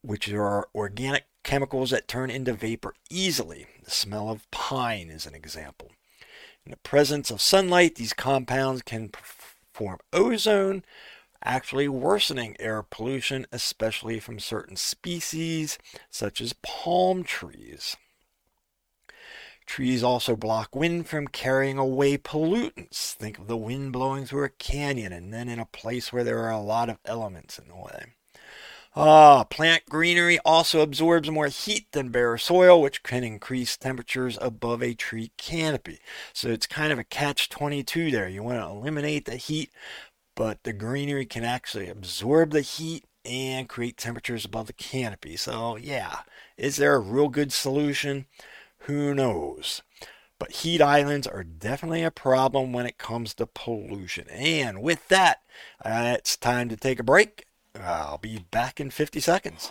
which 0.03 0.33
are 0.33 0.69
organic 0.75 1.25
chemicals 1.43 1.91
that 1.91 2.09
turn 2.09 2.31
into 2.31 2.53
vapor 2.55 2.95
easily. 3.11 3.67
The 3.85 3.91
smell 3.91 4.31
of 4.31 4.51
pine 4.51 5.11
is 5.11 5.27
an 5.27 5.35
example. 5.35 5.91
In 6.65 6.71
the 6.71 6.79
presence 6.79 7.31
of 7.31 7.43
sunlight, 7.43 7.97
these 7.97 8.15
compounds 8.15 8.83
can 8.83 9.11
form 9.73 9.99
ozone, 10.13 10.85
actually 11.45 11.89
worsening 11.89 12.57
air 12.59 12.83
pollution, 12.83 13.47
especially 13.53 14.19
from 14.19 14.39
certain 14.39 14.77
species 14.77 15.79
such 16.11 16.41
as 16.41 16.55
palm 16.63 17.23
trees. 17.23 17.97
Trees 19.67 20.03
also 20.03 20.37
block 20.37 20.75
wind 20.75 21.09
from 21.09 21.27
carrying 21.27 21.79
away 21.79 22.19
pollutants. 22.19 23.13
Think 23.13 23.39
of 23.39 23.47
the 23.47 23.57
wind 23.57 23.93
blowing 23.93 24.27
through 24.27 24.45
a 24.45 24.51
canyon 24.51 25.13
and 25.13 25.33
then 25.33 25.49
in 25.49 25.59
a 25.59 25.67
place 25.67 26.13
where 26.13 26.25
there 26.25 26.41
are 26.41 26.51
a 26.51 26.61
lot 26.61 26.91
of 26.91 26.99
elements 27.05 27.59
in 27.59 27.69
the 27.69 27.77
way. 27.77 28.15
Ah, 28.97 29.43
plant 29.43 29.83
greenery 29.89 30.39
also 30.45 30.81
absorbs 30.81 31.29
more 31.29 31.49
heat 31.49 31.91
than 31.91 32.11
bare 32.11 32.39
soil, 32.39 32.81
which 32.81 33.03
can 33.03 33.25
increase 33.25 33.77
temperatures 33.77 34.39
above 34.41 34.85
a 34.85 34.95
tree 34.95 35.33
canopy. 35.37 35.99
So 36.33 36.49
it's 36.51 36.69
kind 36.69 36.93
of 36.93 36.99
a 37.01 37.05
catch 37.05 37.49
22 37.49 38.13
there. 38.13 38.29
You 38.29 38.45
want 38.45 38.61
to 38.61 38.67
eliminate 38.67 39.25
the 39.25 39.37
heat, 39.37 39.73
but 40.35 40.63
the 40.65 40.73
greenery 40.73 41.27
can 41.27 41.45
actually 41.45 41.89
absorb 41.89 42.51
the 42.51 42.61
heat 42.61 43.05
and 43.25 43.69
create 43.69 43.97
temperatures 43.97 44.45
above 44.45 44.67
the 44.67 44.73
canopy. 44.73 45.37
So, 45.37 45.77
yeah, 45.77 46.21
is 46.57 46.77
there 46.77 46.95
a 46.95 47.01
real 47.01 47.29
good 47.29 47.53
solution? 47.53 48.27
Who 48.81 49.15
knows? 49.15 49.83
But 50.39 50.53
heat 50.53 50.83
islands 50.83 51.27
are 51.27 51.45
definitely 51.45 52.03
a 52.03 52.11
problem 52.11 52.73
when 52.73 52.87
it 52.87 52.99
comes 52.99 53.35
to 53.35 53.47
pollution. 53.47 54.29
And 54.29 54.83
with 54.83 55.09
that, 55.09 55.41
uh, 55.85 56.17
it's 56.19 56.37
time 56.37 56.69
to 56.69 56.77
take 56.77 56.99
a 56.99 57.05
break. 57.05 57.47
I'll 57.81 58.19
be 58.19 58.45
back 58.51 58.81
in 58.81 58.91
50 58.91 59.21
seconds. 59.21 59.71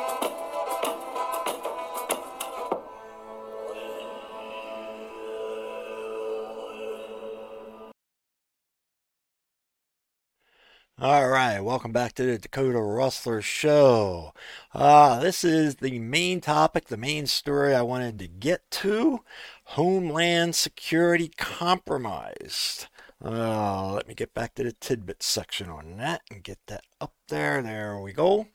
All 11.01 11.29
right, 11.29 11.59
welcome 11.61 11.91
back 11.91 12.13
to 12.13 12.23
the 12.27 12.37
Dakota 12.37 12.79
Rustler 12.79 13.41
Show. 13.41 14.35
Uh, 14.71 15.19
this 15.19 15.43
is 15.43 15.77
the 15.77 15.97
main 15.97 16.41
topic, 16.41 16.89
the 16.89 16.95
main 16.95 17.25
story 17.25 17.73
I 17.73 17.81
wanted 17.81 18.19
to 18.19 18.27
get 18.27 18.69
to 18.69 19.21
Homeland 19.63 20.53
Security 20.53 21.31
compromised. 21.35 22.85
Uh, 23.23 23.93
let 23.93 24.07
me 24.07 24.13
get 24.13 24.35
back 24.35 24.53
to 24.55 24.63
the 24.63 24.73
tidbit 24.73 25.23
section 25.23 25.69
on 25.69 25.97
that 25.97 26.21
and 26.29 26.43
get 26.43 26.59
that 26.67 26.83
up 26.99 27.13
there. 27.29 27.63
There 27.63 27.99
we 27.99 28.13
go. 28.13 28.47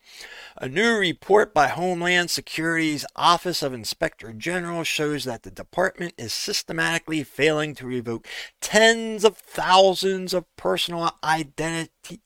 A 0.56 0.68
new 0.68 0.96
report 0.96 1.52
by 1.52 1.68
Homeland 1.68 2.30
Security's 2.30 3.04
Office 3.16 3.62
of 3.62 3.72
Inspector 3.72 4.32
General 4.34 4.84
shows 4.84 5.24
that 5.24 5.42
the 5.42 5.50
department 5.50 6.14
is 6.16 6.32
systematically 6.32 7.24
failing 7.24 7.74
to 7.76 7.86
revoke 7.86 8.26
tens 8.60 9.24
of 9.24 9.36
thousands 9.36 10.32
of 10.34 10.44
personal 10.56 11.12
identity 11.22 12.20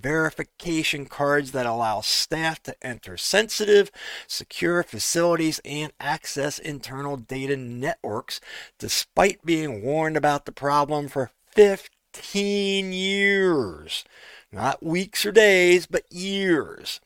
verification 0.00 1.06
cards 1.06 1.52
that 1.52 1.66
allow 1.66 2.00
staff 2.00 2.62
to 2.62 2.74
enter 2.82 3.16
sensitive, 3.16 3.90
secure 4.26 4.82
facilities 4.82 5.60
and 5.64 5.92
access 6.00 6.58
internal 6.58 7.16
data 7.16 7.56
networks, 7.56 8.40
despite 8.78 9.44
being 9.44 9.82
warned 9.82 10.16
about 10.16 10.44
the 10.44 10.52
problem 10.52 11.08
for 11.08 11.30
15 11.54 12.92
years. 12.92 14.04
Not 14.50 14.82
weeks 14.82 15.26
or 15.26 15.32
days, 15.32 15.86
but 15.86 16.10
years. 16.10 17.00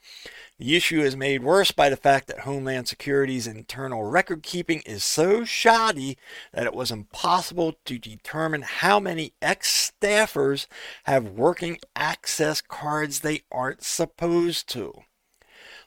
The 0.59 0.75
issue 0.75 1.01
is 1.01 1.15
made 1.15 1.43
worse 1.43 1.71
by 1.71 1.89
the 1.89 1.97
fact 1.97 2.27
that 2.27 2.41
Homeland 2.41 2.87
Security's 2.87 3.47
internal 3.47 4.03
record 4.03 4.43
keeping 4.43 4.81
is 4.85 5.03
so 5.03 5.43
shoddy 5.45 6.15
that 6.53 6.67
it 6.67 6.75
was 6.75 6.91
impossible 6.91 7.73
to 7.85 7.97
determine 7.97 8.61
how 8.61 8.99
many 8.99 9.33
ex 9.41 9.91
staffers 9.99 10.67
have 11.05 11.27
working 11.29 11.79
access 11.95 12.61
cards 12.61 13.21
they 13.21 13.41
aren't 13.51 13.83
supposed 13.83 14.69
to. 14.69 15.03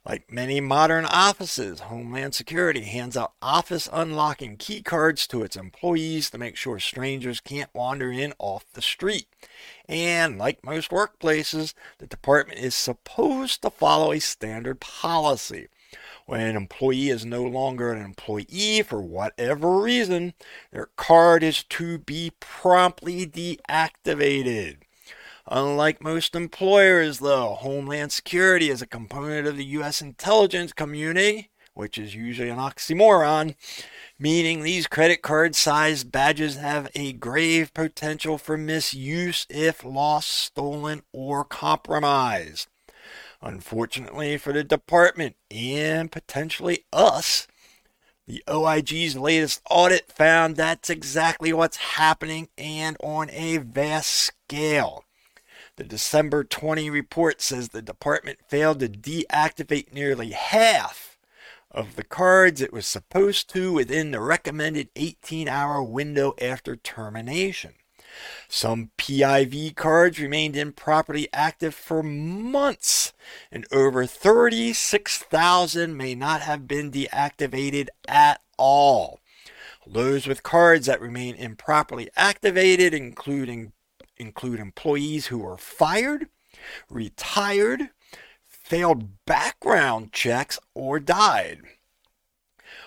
Like 0.09 0.31
many 0.31 0.61
modern 0.61 1.05
offices, 1.05 1.81
Homeland 1.81 2.33
Security 2.33 2.83
hands 2.83 3.17
out 3.17 3.33
office 3.43 3.89
unlocking 3.93 4.57
key 4.57 4.81
cards 4.81 5.27
to 5.27 5.43
its 5.43 5.57
employees 5.57 6.31
to 6.31 6.39
make 6.39 6.55
sure 6.55 6.79
strangers 6.79 7.41
can't 7.41 7.75
wander 7.75 8.13
in 8.13 8.33
off 8.39 8.65
the 8.75 8.83
street. 8.83 9.27
And 9.89 10.39
like 10.39 10.63
most 10.65 10.93
workplaces, 10.93 11.75
the 11.99 12.07
department 12.07 12.61
is 12.61 12.77
supposed 12.77 13.63
to 13.63 13.71
follow 13.71 14.13
a 14.13 14.21
standard 14.21 14.79
policy. 14.79 15.67
When 16.27 16.41
an 16.41 16.55
employee 16.55 17.09
is 17.09 17.27
no 17.27 17.43
longer 17.43 17.93
an 17.93 18.01
employee 18.01 18.83
for 18.83 19.01
whatever 19.03 19.81
reason, 19.81 20.35
their 20.71 20.91
card 20.95 21.43
is 21.43 21.65
to 21.65 21.99
be 21.99 22.31
promptly 22.39 23.27
deactivated. 23.27 24.86
Unlike 25.49 26.03
most 26.03 26.35
employers, 26.35 27.21
though, 27.21 27.55
Homeland 27.55 28.11
Security 28.11 28.69
is 28.69 28.83
a 28.83 28.87
component 28.87 29.47
of 29.47 29.57
the 29.57 29.65
U.S. 29.65 30.03
intelligence 30.03 30.73
community, 30.73 31.51
which 31.73 31.99
is 31.99 32.17
usually 32.17 32.49
an 32.49 32.59
oxymoron, 32.59 33.55
meaning 34.19 34.63
these 34.63 34.89
credit 34.89 35.23
card 35.23 35.55
sized 35.55 36.11
badges 36.11 36.57
have 36.57 36.91
a 36.97 37.13
grave 37.13 37.73
potential 37.73 38.39
for 38.39 38.57
misuse 38.57 39.47
if 39.49 39.85
lost, 39.85 40.31
stolen, 40.31 41.03
or 41.13 41.45
compromised. 41.45 42.67
Unfortunately 43.41 44.37
for 44.39 44.53
the 44.53 44.65
department 44.65 45.37
and 45.49 46.11
potentially 46.11 46.85
us, 46.93 47.47
the 48.27 48.43
OIG's 48.49 49.17
latest 49.17 49.61
audit 49.71 50.11
found 50.11 50.57
that's 50.57 50.91
exactly 50.91 51.53
what's 51.53 51.77
happening 51.77 52.49
and 52.59 52.97
on 53.01 53.31
a 53.31 53.59
vast 53.59 54.11
scale. 54.11 55.06
The 55.77 55.85
December 55.85 56.43
20 56.43 56.89
report 56.89 57.43
says 57.43 57.69
the 57.69 57.83
department 57.83 58.39
failed 58.49 58.81
to 58.81 58.89
deactivate 58.89 59.93
nearly 59.93 60.31
half 60.31 61.19
of 61.71 61.97
the 61.97 62.05
cards 62.05 62.63
it 62.63 62.73
was 62.73 62.87
supposed 62.87 63.51
to 63.51 63.75
within 63.75 64.11
the 64.11 64.21
recommended 64.21 64.89
18 64.97 65.49
hour 65.49 65.83
window 65.83 66.35
after 66.41 66.77
termination. 66.77 67.75
Some 68.49 68.91
PIV 68.97 69.77
cards 69.77 70.19
remained 70.19 70.57
improperly 70.57 71.29
active 71.35 71.75
for 71.75 72.03
months, 72.03 73.13
and 73.53 73.67
over 73.71 74.07
36,000 74.07 75.95
may 75.95 76.15
not 76.15 76.41
have 76.41 76.67
been 76.67 76.91
deactivated 76.91 77.89
at 78.09 78.41
all. 78.57 79.21
Those 79.87 80.27
with 80.27 80.43
cards 80.43 80.87
that 80.87 81.03
remain 81.03 81.35
improperly 81.35 82.09
activated, 82.17 82.95
including 82.95 83.73
include 84.19 84.61
employees 84.61 85.27
who 85.27 85.39
were 85.39 85.59
fired, 85.59 86.29
retired, 86.89 87.91
failed 88.47 89.25
background 89.27 90.13
checks, 90.13 90.59
or 90.75 90.99
died. 90.99 91.63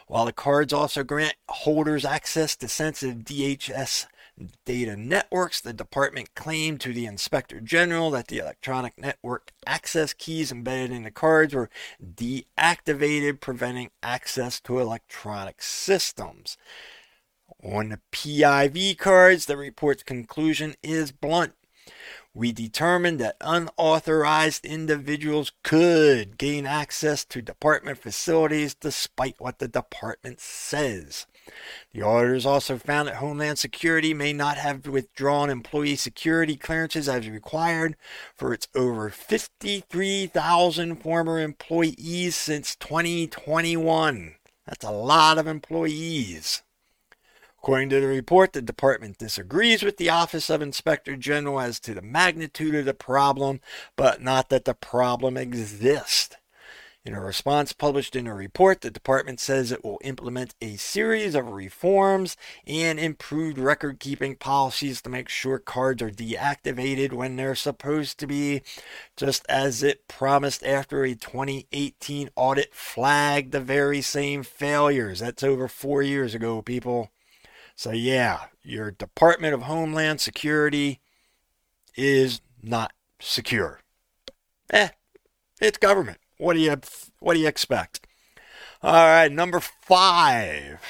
While 0.07 0.25
the 0.25 0.33
cards 0.33 0.73
also 0.73 1.03
grant 1.03 1.35
holders 1.47 2.03
access 2.03 2.55
to 2.57 2.67
sensitive 2.67 3.23
DHS 3.23 4.07
data 4.65 4.95
networks, 4.95 5.61
the 5.61 5.73
department 5.73 6.33
claimed 6.35 6.81
to 6.81 6.93
the 6.93 7.05
inspector 7.05 7.59
general 7.59 8.11
that 8.11 8.27
the 8.27 8.39
electronic 8.39 8.97
network 8.97 9.51
access 9.67 10.13
keys 10.13 10.51
embedded 10.51 10.91
in 10.91 11.03
the 11.03 11.11
cards 11.11 11.53
were 11.53 11.69
deactivated, 12.03 13.39
preventing 13.39 13.91
access 14.01 14.59
to 14.61 14.79
electronic 14.79 15.61
systems. 15.61 16.57
On 17.63 17.89
the 17.89 17.99
PIV 18.11 18.97
cards, 18.97 19.45
the 19.45 19.57
report's 19.57 20.03
conclusion 20.03 20.75
is 20.81 21.11
blunt. 21.11 21.53
We 22.33 22.53
determined 22.53 23.19
that 23.19 23.35
unauthorized 23.41 24.65
individuals 24.65 25.51
could 25.63 26.37
gain 26.37 26.65
access 26.65 27.25
to 27.25 27.41
department 27.41 27.97
facilities 27.97 28.75
despite 28.75 29.35
what 29.39 29.59
the 29.59 29.67
department 29.67 30.39
says. 30.39 31.25
The 31.91 32.01
auditors 32.01 32.45
also 32.45 32.77
found 32.77 33.07
that 33.07 33.15
Homeland 33.15 33.59
Security 33.59 34.13
may 34.13 34.31
not 34.31 34.57
have 34.57 34.87
withdrawn 34.87 35.49
employee 35.49 35.95
security 35.97 36.55
clearances 36.55 37.09
as 37.09 37.27
required 37.27 37.97
for 38.35 38.53
its 38.53 38.69
over 38.73 39.09
53,000 39.09 40.95
former 40.95 41.39
employees 41.39 42.35
since 42.35 42.75
2021. 42.75 44.35
That's 44.65 44.85
a 44.85 44.91
lot 44.91 45.37
of 45.37 45.47
employees. 45.47 46.61
According 47.61 47.89
to 47.89 47.99
the 47.99 48.07
report, 48.07 48.53
the 48.53 48.61
department 48.61 49.17
disagrees 49.17 49.83
with 49.83 49.97
the 49.97 50.09
Office 50.09 50.49
of 50.49 50.61
Inspector 50.61 51.13
General 51.17 51.59
as 51.59 51.81
to 51.81 51.93
the 51.93 52.01
magnitude 52.01 52.73
of 52.73 52.85
the 52.85 52.93
problem, 52.93 53.59
but 53.97 54.21
not 54.21 54.47
that 54.47 54.63
the 54.63 54.73
problem 54.73 55.35
exists. 55.35 56.37
In 57.03 57.13
a 57.13 57.19
response 57.19 57.73
published 57.73 58.15
in 58.15 58.27
a 58.27 58.33
report, 58.33 58.79
the 58.79 58.89
department 58.89 59.41
says 59.41 59.73
it 59.73 59.83
will 59.83 59.99
implement 60.05 60.55
a 60.61 60.77
series 60.77 61.35
of 61.35 61.49
reforms 61.49 62.37
and 62.65 62.97
improved 62.97 63.57
record 63.57 63.99
keeping 63.99 64.37
policies 64.37 65.01
to 65.01 65.09
make 65.09 65.27
sure 65.27 65.59
cards 65.59 66.01
are 66.01 66.11
deactivated 66.11 67.11
when 67.11 67.35
they're 67.35 67.55
supposed 67.55 68.19
to 68.19 68.27
be, 68.27 68.61
just 69.17 69.45
as 69.49 69.83
it 69.83 70.07
promised 70.07 70.63
after 70.63 71.03
a 71.03 71.13
2018 71.13 72.29
audit 72.37 72.73
flagged 72.73 73.51
the 73.51 73.59
very 73.59 74.01
same 74.01 74.43
failures. 74.43 75.19
That's 75.19 75.43
over 75.43 75.67
four 75.67 76.01
years 76.01 76.33
ago, 76.33 76.61
people. 76.61 77.11
So, 77.79 77.91
yeah, 77.91 78.47
your 78.61 78.91
Department 78.91 79.53
of 79.53 79.61
Homeland 79.61 80.19
Security 80.19 80.99
is 81.95 82.41
not 82.61 82.91
secure. 83.21 83.79
Eh, 84.69 84.89
it's 85.61 85.77
government. 85.77 86.17
What 86.37 86.55
do 86.55 86.59
you 86.59 86.75
what 87.19 87.35
do 87.35 87.39
you 87.39 87.47
expect? 87.47 88.05
All 88.83 88.91
right, 88.91 89.31
number 89.31 89.61
five. 89.61 90.81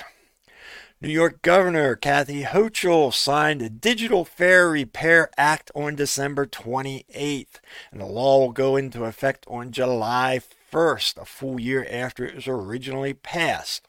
New 1.00 1.10
York 1.10 1.44
Governor 1.44 1.96
Kathy 1.96 2.42
Hochul 2.42 3.14
signed 3.14 3.62
the 3.62 3.70
Digital 3.70 4.26
Fair 4.26 4.72
Repair 4.72 5.30
Act 5.38 5.70
on 5.76 5.94
December 5.94 6.48
28th, 6.48 7.60
and 7.92 8.02
the 8.02 8.08
law 8.08 8.40
will 8.40 8.52
go 8.52 8.76
into 8.76 9.06
effect 9.06 9.46
on 9.48 9.72
July 9.72 10.42
1st, 10.74 11.22
a 11.22 11.26
full 11.26 11.60
year 11.60 11.86
after 11.88 12.26
it 12.26 12.34
was 12.34 12.48
originally 12.48 13.14
passed. 13.14 13.89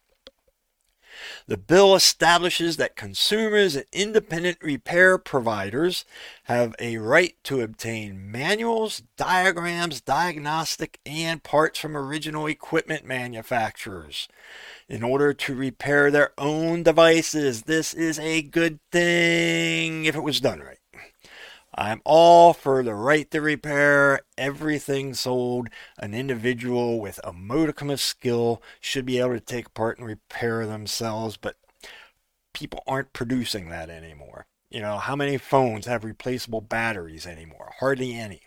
The 1.46 1.57
bill 1.57 1.94
establishes 1.94 2.77
that 2.77 2.96
consumers 2.96 3.77
and 3.77 3.85
independent 3.92 4.59
repair 4.61 5.18
providers 5.18 6.05
have 6.44 6.75
a 6.79 6.99
right 6.99 7.35
to 7.44 7.61
obtain 7.61 8.31
manuals, 8.31 9.03
diagrams, 9.16 10.01
diagnostic, 10.01 10.99
and 11.07 11.42
parts 11.42 11.79
from 11.79 11.96
original 11.96 12.46
equipment 12.46 13.05
manufacturers 13.05 14.29
in 14.88 15.05
order 15.05 15.33
to 15.33 15.55
repair 15.55 16.11
their 16.11 16.33
own 16.37 16.83
devices. 16.83 17.62
This 17.62 17.94
is 17.94 18.18
a 18.18 18.42
good 18.42 18.81
thing 18.90 20.05
if 20.05 20.16
it 20.16 20.23
was 20.25 20.40
done 20.40 20.61
right. 20.61 20.80
I'm 21.75 22.03
all 22.05 22.53
for 22.53 22.83
the 22.83 22.95
right 22.95 23.31
to 23.31 23.41
repair 23.41 24.21
everything 24.37 25.15
sold. 25.15 25.69
An 25.99 26.15
individual 26.15 27.01
with 27.01 27.21
a 27.23 27.33
modicum 27.33 27.91
of 27.91 28.01
skill 28.01 28.61
should 28.81 29.07
be 29.07 29.19
able 29.19 29.35
to 29.35 29.41
take 29.41 29.73
part 29.75 29.99
and 29.99 30.07
repair 30.07 30.67
themselves, 30.67 31.37
but 31.37 31.57
people 32.53 32.83
aren't 32.87 33.13
producing 33.13 33.69
that 33.71 33.89
anymore. 33.89 34.47
You 34.69 34.81
know, 34.81 34.99
how 34.99 35.17
many 35.17 35.39
phones 35.39 35.87
have 35.87 36.05
replaceable 36.05 36.61
batteries 36.61 37.27
anymore? 37.27 37.73
Hardly 37.79 38.15
any. 38.15 38.43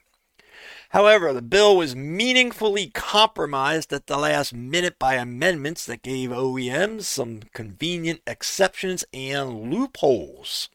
However, 0.90 1.34
the 1.34 1.42
bill 1.42 1.76
was 1.76 1.96
meaningfully 1.96 2.88
compromised 2.88 3.92
at 3.92 4.08
the 4.08 4.18
last 4.18 4.54
minute 4.54 5.00
by 5.00 5.16
amendments 5.16 5.86
that 5.86 6.04
gave 6.04 6.30
OEMs 6.30 7.04
some 7.04 7.42
convenient 7.54 8.22
exceptions 8.28 9.04
and 9.14 9.72
loopholes. 9.72 10.70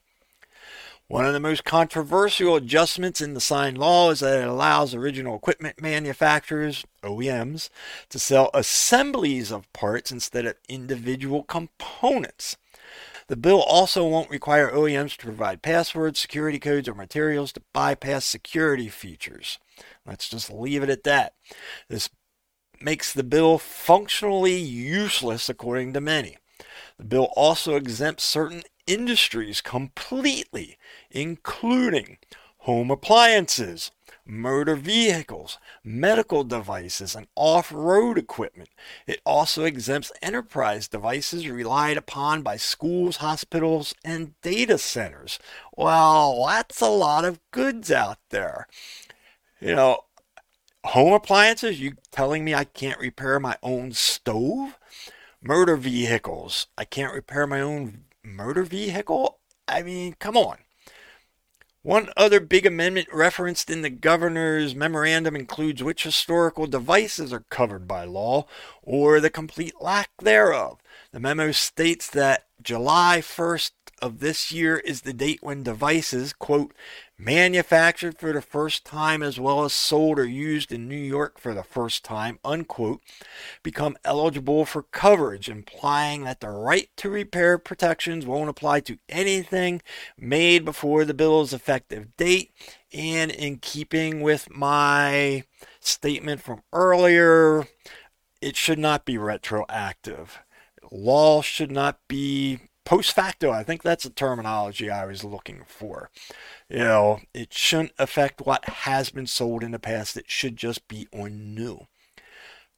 One 1.09 1.25
of 1.25 1.33
the 1.33 1.39
most 1.39 1.63
controversial 1.63 2.55
adjustments 2.55 3.19
in 3.19 3.33
the 3.33 3.41
signed 3.41 3.79
law 3.79 4.11
is 4.11 4.19
that 4.19 4.43
it 4.43 4.47
allows 4.47 4.93
original 4.93 5.35
equipment 5.35 5.81
manufacturers, 5.81 6.85
OEMs, 7.01 7.71
to 8.09 8.19
sell 8.19 8.51
assemblies 8.53 9.51
of 9.51 9.73
parts 9.73 10.11
instead 10.11 10.45
of 10.45 10.57
individual 10.69 11.41
components. 11.41 12.57
The 13.25 13.35
bill 13.35 13.63
also 13.63 14.07
won't 14.07 14.29
require 14.29 14.69
OEMs 14.69 15.17
to 15.17 15.25
provide 15.25 15.63
passwords, 15.63 16.19
security 16.19 16.59
codes, 16.59 16.87
or 16.87 16.93
materials 16.93 17.51
to 17.53 17.63
bypass 17.73 18.23
security 18.25 18.87
features. 18.87 19.57
Let's 20.05 20.29
just 20.29 20.51
leave 20.51 20.83
it 20.83 20.91
at 20.91 21.05
that. 21.05 21.33
This 21.87 22.11
makes 22.79 23.11
the 23.11 23.23
bill 23.23 23.57
functionally 23.57 24.57
useless, 24.57 25.49
according 25.49 25.93
to 25.93 26.01
many. 26.01 26.37
The 26.99 27.05
bill 27.05 27.31
also 27.35 27.77
exempts 27.77 28.25
certain 28.25 28.61
industries 28.89 29.61
completely, 29.61 30.77
including 31.11 32.17
home 32.63 32.91
appliances, 32.91 33.91
motor 34.25 34.75
vehicles, 34.75 35.57
medical 35.83 36.43
devices, 36.43 37.15
and 37.15 37.27
off 37.35 37.71
road 37.71 38.17
equipment. 38.17 38.69
It 39.07 39.21
also 39.25 39.63
exempts 39.63 40.11
enterprise 40.21 40.87
devices 40.87 41.47
relied 41.47 41.97
upon 41.97 42.41
by 42.41 42.57
schools, 42.57 43.17
hospitals, 43.17 43.93
and 44.03 44.39
data 44.41 44.77
centers. 44.77 45.39
Well, 45.75 46.45
that's 46.47 46.81
a 46.81 46.89
lot 46.89 47.25
of 47.25 47.39
goods 47.51 47.91
out 47.91 48.19
there 48.29 48.67
you 49.59 49.75
know, 49.75 49.99
home 50.83 51.13
appliances, 51.13 51.79
you 51.79 51.93
telling 52.11 52.43
me 52.43 52.53
I 52.53 52.63
can't 52.63 52.99
repair 52.99 53.39
my 53.39 53.57
own 53.61 53.91
stove? 53.93 54.77
Murder 55.41 55.77
vehicles, 55.77 56.67
I 56.77 56.85
can't 56.85 57.13
repair 57.13 57.47
my 57.47 57.61
own 57.61 58.05
murder 58.23 58.63
vehicle? 58.63 59.39
I 59.67 59.83
mean, 59.83 60.15
come 60.19 60.35
on. 60.37 60.57
One 61.81 62.09
other 62.17 62.41
big 62.41 62.65
amendment 62.65 63.07
referenced 63.13 63.69
in 63.69 63.83
the 63.83 63.89
governor's 63.89 64.75
memorandum 64.75 65.33
includes 65.33 65.81
which 65.81 66.03
historical 66.03 66.67
devices 66.67 67.31
are 67.31 67.45
covered 67.49 67.87
by 67.87 68.03
law 68.03 68.47
or 68.81 69.21
the 69.21 69.29
complete 69.29 69.75
lack 69.79 70.09
thereof. 70.17 70.79
The 71.13 71.21
memo 71.21 71.53
states 71.53 72.09
that 72.09 72.47
July 72.61 73.19
1st 73.21 73.71
of 74.01 74.19
this 74.19 74.51
year 74.51 74.77
is 74.77 75.01
the 75.01 75.13
date 75.13 75.39
when 75.41 75.63
devices, 75.63 76.33
quote, 76.33 76.73
manufactured 77.17 78.17
for 78.17 78.31
the 78.31 78.41
first 78.41 78.85
time 78.85 79.21
as 79.21 79.39
well 79.39 79.63
as 79.65 79.73
sold 79.73 80.17
or 80.17 80.25
used 80.25 80.71
in 80.71 80.87
New 80.87 80.95
York 80.95 81.39
for 81.39 81.53
the 81.53 81.63
first 81.63 82.03
time, 82.03 82.39
unquote, 82.43 83.01
become 83.61 83.97
eligible 84.05 84.65
for 84.65 84.83
coverage, 84.83 85.49
implying 85.49 86.23
that 86.23 86.39
the 86.39 86.49
right 86.49 86.89
to 86.97 87.09
repair 87.09 87.57
protections 87.57 88.25
won't 88.25 88.49
apply 88.49 88.79
to 88.79 88.97
anything 89.09 89.81
made 90.17 90.63
before 90.63 91.05
the 91.05 91.13
bill's 91.13 91.53
effective 91.53 92.15
date. 92.17 92.51
And 92.93 93.31
in 93.31 93.57
keeping 93.57 94.21
with 94.21 94.49
my 94.49 95.43
statement 95.79 96.41
from 96.41 96.63
earlier, 96.71 97.67
it 98.41 98.55
should 98.55 98.79
not 98.79 99.05
be 99.05 99.17
retroactive. 99.17 100.39
Law 100.91 101.41
should 101.41 101.71
not 101.71 101.99
be 102.07 102.59
post 102.89 103.13
facto. 103.13 103.51
I 103.51 103.61
think 103.61 103.83
that's 103.83 104.03
the 104.03 104.09
terminology 104.09 104.89
I 104.89 105.05
was 105.05 105.23
looking 105.23 105.61
for. 105.67 106.09
You 106.67 106.79
know, 106.79 107.19
it 107.35 107.53
shouldn't 107.53 107.91
affect 107.99 108.41
what 108.41 108.65
has 108.65 109.11
been 109.11 109.27
sold 109.27 109.61
in 109.61 109.69
the 109.69 109.77
past. 109.77 110.17
It 110.17 110.25
should 110.27 110.57
just 110.57 110.87
be 110.87 111.07
on 111.13 111.53
new. 111.53 111.85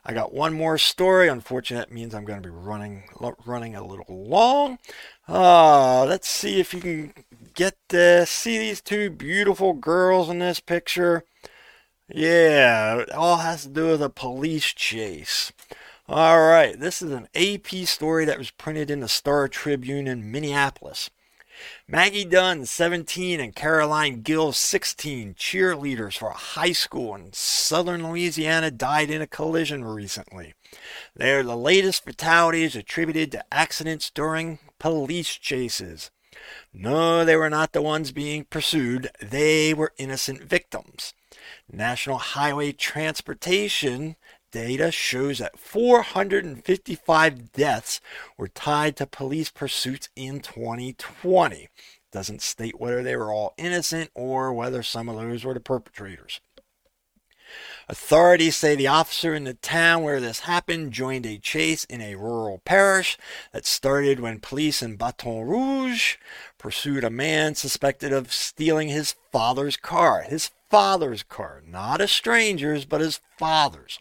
I 0.04 0.13
got 0.13 0.34
one 0.34 0.54
more 0.54 0.78
story. 0.78 1.30
Unfortunately, 1.30 1.86
that 1.86 1.93
means 1.93 2.13
I'm 2.13 2.26
going 2.26 2.41
to 2.41 2.50
be 2.50 2.54
running 2.54 3.04
running 3.45 3.74
a 3.74 3.86
little 3.86 4.06
long. 4.10 4.80
Uh, 5.30 6.04
let's 6.04 6.28
see 6.28 6.60
if 6.60 6.74
you 6.74 6.82
can 6.82 7.13
get 7.54 7.78
to 7.89 8.26
See 8.26 8.58
these 8.58 8.82
two 8.82 9.10
beautiful 9.12 9.71
girls 9.71 10.28
in 10.28 10.39
this 10.39 10.60
picture? 10.60 11.24
Yeah, 12.10 12.97
it 12.97 13.12
all 13.13 13.38
has 13.38 13.63
to 13.63 13.69
do 13.69 13.88
with 13.88 14.02
a 14.02 14.10
police 14.10 14.74
chase. 14.74 15.54
All 16.13 16.41
right, 16.41 16.78
this 16.78 17.02
is 17.02 17.13
an 17.13 17.30
AP 17.34 17.88
story 17.88 18.26
that 18.26 18.38
was 18.38 18.52
printed 18.52 18.91
in 18.91 19.00
the 19.00 19.08
Star 19.08 19.47
Tribune 19.47 20.08
in 20.08 20.30
Minneapolis. 20.30 21.10
Maggie 21.88 22.26
Dunn, 22.26 22.65
17, 22.65 23.39
and 23.39 23.56
Caroline 23.56 24.21
Gill, 24.21 24.52
16, 24.52 25.36
cheerleaders 25.36 26.17
for 26.17 26.32
a 26.32 26.34
high 26.34 26.74
school 26.74 27.15
in 27.15 27.32
southern 27.32 28.10
Louisiana, 28.10 28.71
died 28.71 29.10
in 29.10 29.21
a 29.21 29.26
collision 29.26 29.86
recently. 29.86 30.54
They 31.15 31.32
are 31.32 31.43
the 31.43 31.56
latest 31.56 32.04
fatalities 32.04 32.76
attributed 32.76 33.32
to 33.32 33.45
accidents 33.50 34.10
during 34.10 34.60
police 34.80 35.30
chases. 35.38 36.12
No, 36.74 37.24
they 37.24 37.38
were 37.38 37.50
not 37.50 37.71
the 37.71 37.82
ones 37.82 38.12
being 38.12 38.43
pursued, 38.43 39.10
they 39.21 39.74
were 39.74 39.93
innocent 39.97 40.43
victims. 40.43 41.13
National 41.71 42.17
Highway 42.17 42.74
Transportation 42.74 44.17
data 44.52 44.92
shows 44.92 45.40
that 45.40 45.58
455 45.58 47.52
deaths 47.52 48.02
were 48.38 48.48
tied 48.48 48.96
to 48.98 49.08
police 49.08 49.50
pursuits 49.50 50.10
in 50.16 50.40
2020. 50.40 51.70
Doesn't 52.12 52.42
state 52.42 52.80
whether 52.80 53.02
they 53.02 53.16
were 53.16 53.32
all 53.32 53.54
innocent 53.58 54.12
or 54.14 54.54
whether 54.54 54.84
some 54.84 55.08
of 55.08 55.16
those 55.16 55.46
were 55.46 55.54
the 55.54 55.60
perpetrators. 55.60 56.42
Authorities 57.90 58.56
say 58.56 58.76
the 58.76 58.88
officer 58.88 59.34
in 59.34 59.44
the 59.44 59.56
town 59.56 60.04
where 60.04 60.22
this 60.22 60.42
happened 60.42 60.94
joined 60.94 61.26
a 61.26 61.38
chase 61.38 61.84
in 61.86 62.02
a 62.02 62.16
rural 62.16 62.62
parish 62.64 63.18
that 63.52 63.66
started 63.66 64.20
when 64.20 64.40
police 64.40 64.82
in 64.82 64.96
Baton 64.96 65.42
Rouge 65.42 66.16
pursued 66.58 67.04
a 67.04 67.10
man 67.10 67.56
suspected 67.56 68.14
of 68.14 68.32
stealing 68.32 68.88
his 68.88 69.16
father's 69.32 69.76
car. 69.76 70.22
His 70.22 70.52
father's 70.72 71.22
car, 71.22 71.62
not 71.68 72.02
a 72.02 72.08
stranger's, 72.08 72.86
but 72.86 73.02
his 73.02 73.20
father's. 73.38 74.00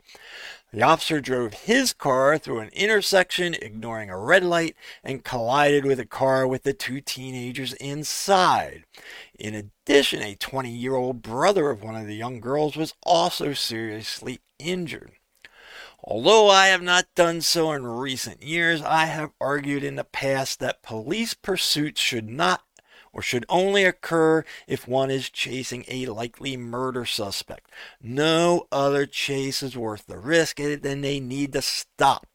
The 0.73 0.83
officer 0.83 1.21
drove 1.21 1.53
his 1.53 1.93
car 1.93 2.39
through 2.39 2.61
an 2.61 2.69
intersection, 2.69 3.55
ignoring 3.55 4.09
a 4.09 4.17
red 4.17 4.45
light, 4.45 4.77
and 5.03 5.25
collided 5.25 5.85
with 5.85 5.99
a 5.99 6.07
car 6.07 6.47
with 6.47 6.63
the 6.63 6.73
two 6.73 7.01
teenagers 7.01 7.73
inside. 7.75 8.85
In 9.37 9.57
addition, 9.57 10.23
a 10.23 10.37
20 10.37 10.71
year 10.71 10.95
old 10.95 11.23
brother 11.23 11.71
of 11.71 11.83
one 11.83 11.97
of 11.97 12.07
the 12.07 12.15
young 12.15 12.39
girls 12.39 12.77
was 12.77 12.95
also 13.03 13.53
seriously 13.53 14.39
injured. 14.61 15.11
Although 16.05 16.49
I 16.49 16.69
have 16.69 16.83
not 16.83 17.15
done 17.15 17.41
so 17.41 17.73
in 17.73 17.85
recent 17.85 18.43
years, 18.43 18.81
I 18.81 19.07
have 19.07 19.33
argued 19.41 19.85
in 19.85 19.97
the 19.97 20.05
past 20.05 20.61
that 20.61 20.83
police 20.83 21.35
pursuits 21.35 22.01
should 22.01 22.29
not 22.29 22.63
or 23.13 23.23
should 23.23 23.47
only 23.49 23.85
occur 23.85 24.45
if 24.67 24.87
one 24.87 25.11
is 25.11 25.31
chasing 25.31 25.85
a 25.89 26.07
likely 26.07 26.57
murder 26.57 27.05
suspect. 27.05 27.71
No 28.01 28.67
other 28.71 29.07
chase 29.07 29.63
is 29.63 29.77
worth 29.77 30.07
the 30.07 30.19
risk, 30.19 30.61
and 30.61 30.83
then 30.83 31.01
they 31.01 31.21
need 31.21 31.53
to 31.55 31.63
stop. 31.63 32.27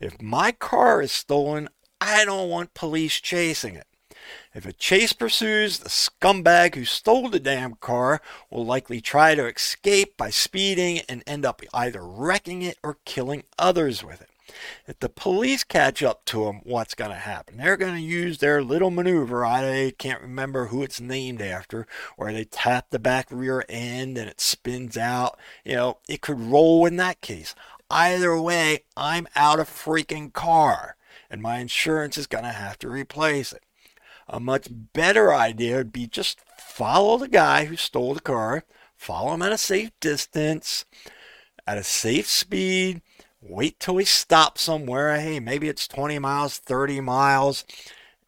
If 0.00 0.20
my 0.20 0.52
car 0.52 1.02
is 1.02 1.12
stolen, 1.12 1.68
I 2.00 2.24
don't 2.24 2.48
want 2.48 2.74
police 2.74 3.20
chasing 3.20 3.74
it. 3.74 3.86
If 4.54 4.66
a 4.66 4.72
chase 4.72 5.12
pursues, 5.12 5.78
the 5.78 5.88
scumbag 5.88 6.74
who 6.74 6.84
stole 6.84 7.28
the 7.28 7.40
damn 7.40 7.74
car 7.74 8.20
will 8.50 8.64
likely 8.64 9.00
try 9.00 9.34
to 9.34 9.46
escape 9.46 10.16
by 10.16 10.30
speeding 10.30 11.00
and 11.08 11.22
end 11.26 11.44
up 11.44 11.62
either 11.72 12.04
wrecking 12.04 12.62
it 12.62 12.78
or 12.82 12.98
killing 13.04 13.44
others 13.58 14.04
with 14.04 14.20
it. 14.20 14.31
If 14.86 14.98
the 14.98 15.08
police 15.08 15.64
catch 15.64 16.02
up 16.02 16.24
to 16.26 16.44
them, 16.44 16.60
what's 16.64 16.94
going 16.94 17.10
to 17.10 17.16
happen? 17.16 17.56
They're 17.56 17.76
going 17.76 17.94
to 17.94 18.00
use 18.00 18.38
their 18.38 18.62
little 18.62 18.90
maneuver. 18.90 19.44
I 19.44 19.92
can't 19.98 20.20
remember 20.20 20.66
who 20.66 20.82
it's 20.82 21.00
named 21.00 21.40
after, 21.40 21.86
where 22.16 22.32
they 22.32 22.44
tap 22.44 22.90
the 22.90 22.98
back 22.98 23.28
rear 23.30 23.64
end 23.68 24.18
and 24.18 24.28
it 24.28 24.40
spins 24.40 24.96
out. 24.96 25.38
You 25.64 25.76
know, 25.76 25.98
it 26.08 26.20
could 26.20 26.40
roll 26.40 26.86
in 26.86 26.96
that 26.96 27.20
case. 27.20 27.54
Either 27.90 28.40
way, 28.40 28.84
I'm 28.96 29.28
out 29.36 29.60
of 29.60 29.68
freaking 29.68 30.32
car, 30.32 30.96
and 31.30 31.42
my 31.42 31.58
insurance 31.58 32.16
is 32.16 32.26
going 32.26 32.44
to 32.44 32.50
have 32.50 32.78
to 32.80 32.88
replace 32.88 33.52
it. 33.52 33.62
A 34.28 34.40
much 34.40 34.68
better 34.70 35.32
idea 35.32 35.76
would 35.76 35.92
be 35.92 36.06
just 36.06 36.40
follow 36.58 37.18
the 37.18 37.28
guy 37.28 37.66
who 37.66 37.76
stole 37.76 38.14
the 38.14 38.20
car, 38.20 38.64
follow 38.96 39.34
him 39.34 39.42
at 39.42 39.52
a 39.52 39.58
safe 39.58 39.90
distance, 40.00 40.86
at 41.66 41.76
a 41.76 41.84
safe 41.84 42.26
speed, 42.26 43.02
Wait 43.42 43.80
till 43.80 43.96
he 43.96 44.04
stops 44.04 44.62
somewhere. 44.62 45.20
Hey, 45.20 45.40
maybe 45.40 45.68
it's 45.68 45.88
20 45.88 46.18
miles, 46.20 46.58
30 46.58 47.00
miles. 47.00 47.64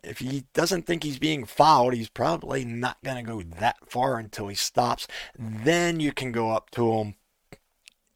If 0.03 0.19
he 0.19 0.45
doesn't 0.53 0.87
think 0.87 1.03
he's 1.03 1.19
being 1.19 1.45
followed, 1.45 1.95
he's 1.95 2.09
probably 2.09 2.65
not 2.65 2.99
going 3.05 3.25
to 3.25 3.33
go 3.33 3.43
that 3.59 3.77
far 3.89 4.19
until 4.19 4.49
he 4.49 4.57
stops. 4.57 5.07
Then 5.39 6.01
you 6.01 6.13
can 6.13 6.33
go 6.33 6.51
up 6.51 6.71
to 6.71 6.93
him 6.93 7.15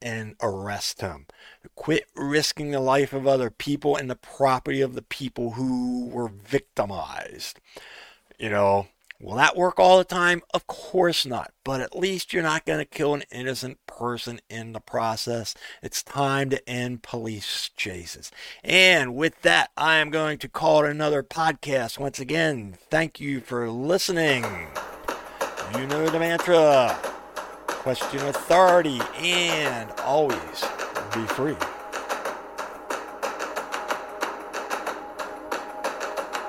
and 0.02 0.34
arrest 0.42 1.00
him. 1.00 1.26
Quit 1.76 2.04
risking 2.14 2.72
the 2.72 2.80
life 2.80 3.12
of 3.12 3.26
other 3.26 3.50
people 3.50 3.96
and 3.96 4.11
the 4.11 4.16
property 4.16 4.80
of 4.80 4.94
the 4.94 5.02
people 5.02 5.52
who 5.52 6.08
were 6.08 6.28
victimized. 6.28 7.61
You 8.38 8.50
know, 8.50 8.88
Will 9.20 9.35
that 9.35 9.57
work 9.57 9.81
all 9.81 9.98
the 9.98 10.04
time? 10.04 10.42
Of 10.54 10.68
course 10.68 11.26
not. 11.26 11.52
But 11.64 11.81
at 11.81 11.96
least 11.96 12.33
you're 12.33 12.42
not 12.42 12.64
going 12.64 12.78
to 12.78 12.85
kill 12.85 13.14
an 13.14 13.24
innocent 13.33 13.85
person 13.87 14.40
in 14.48 14.72
the 14.72 14.81
process. 14.81 15.57
It's 15.83 16.04
time 16.04 16.50
to 16.50 16.68
end 16.68 17.02
police 17.02 17.70
chases. 17.76 18.31
And 18.62 19.16
with 19.16 19.42
that, 19.42 19.70
I 19.76 19.96
am 19.96 20.11
going 20.11 20.38
to 20.38 20.48
call 20.48 20.85
it 20.85 20.90
another 20.90 21.24
podcast. 21.24 21.98
Once 21.98 22.20
again, 22.20 22.76
thank 22.90 23.18
you 23.18 23.40
for 23.40 23.68
listening. 23.68 24.44
You 25.76 25.87
know 25.88 26.09
the 26.09 26.20
mantra 26.20 26.96
question 27.66 28.20
authority 28.20 29.00
and 29.18 29.90
always 30.00 30.64
be 31.12 31.24
free. 31.26 31.57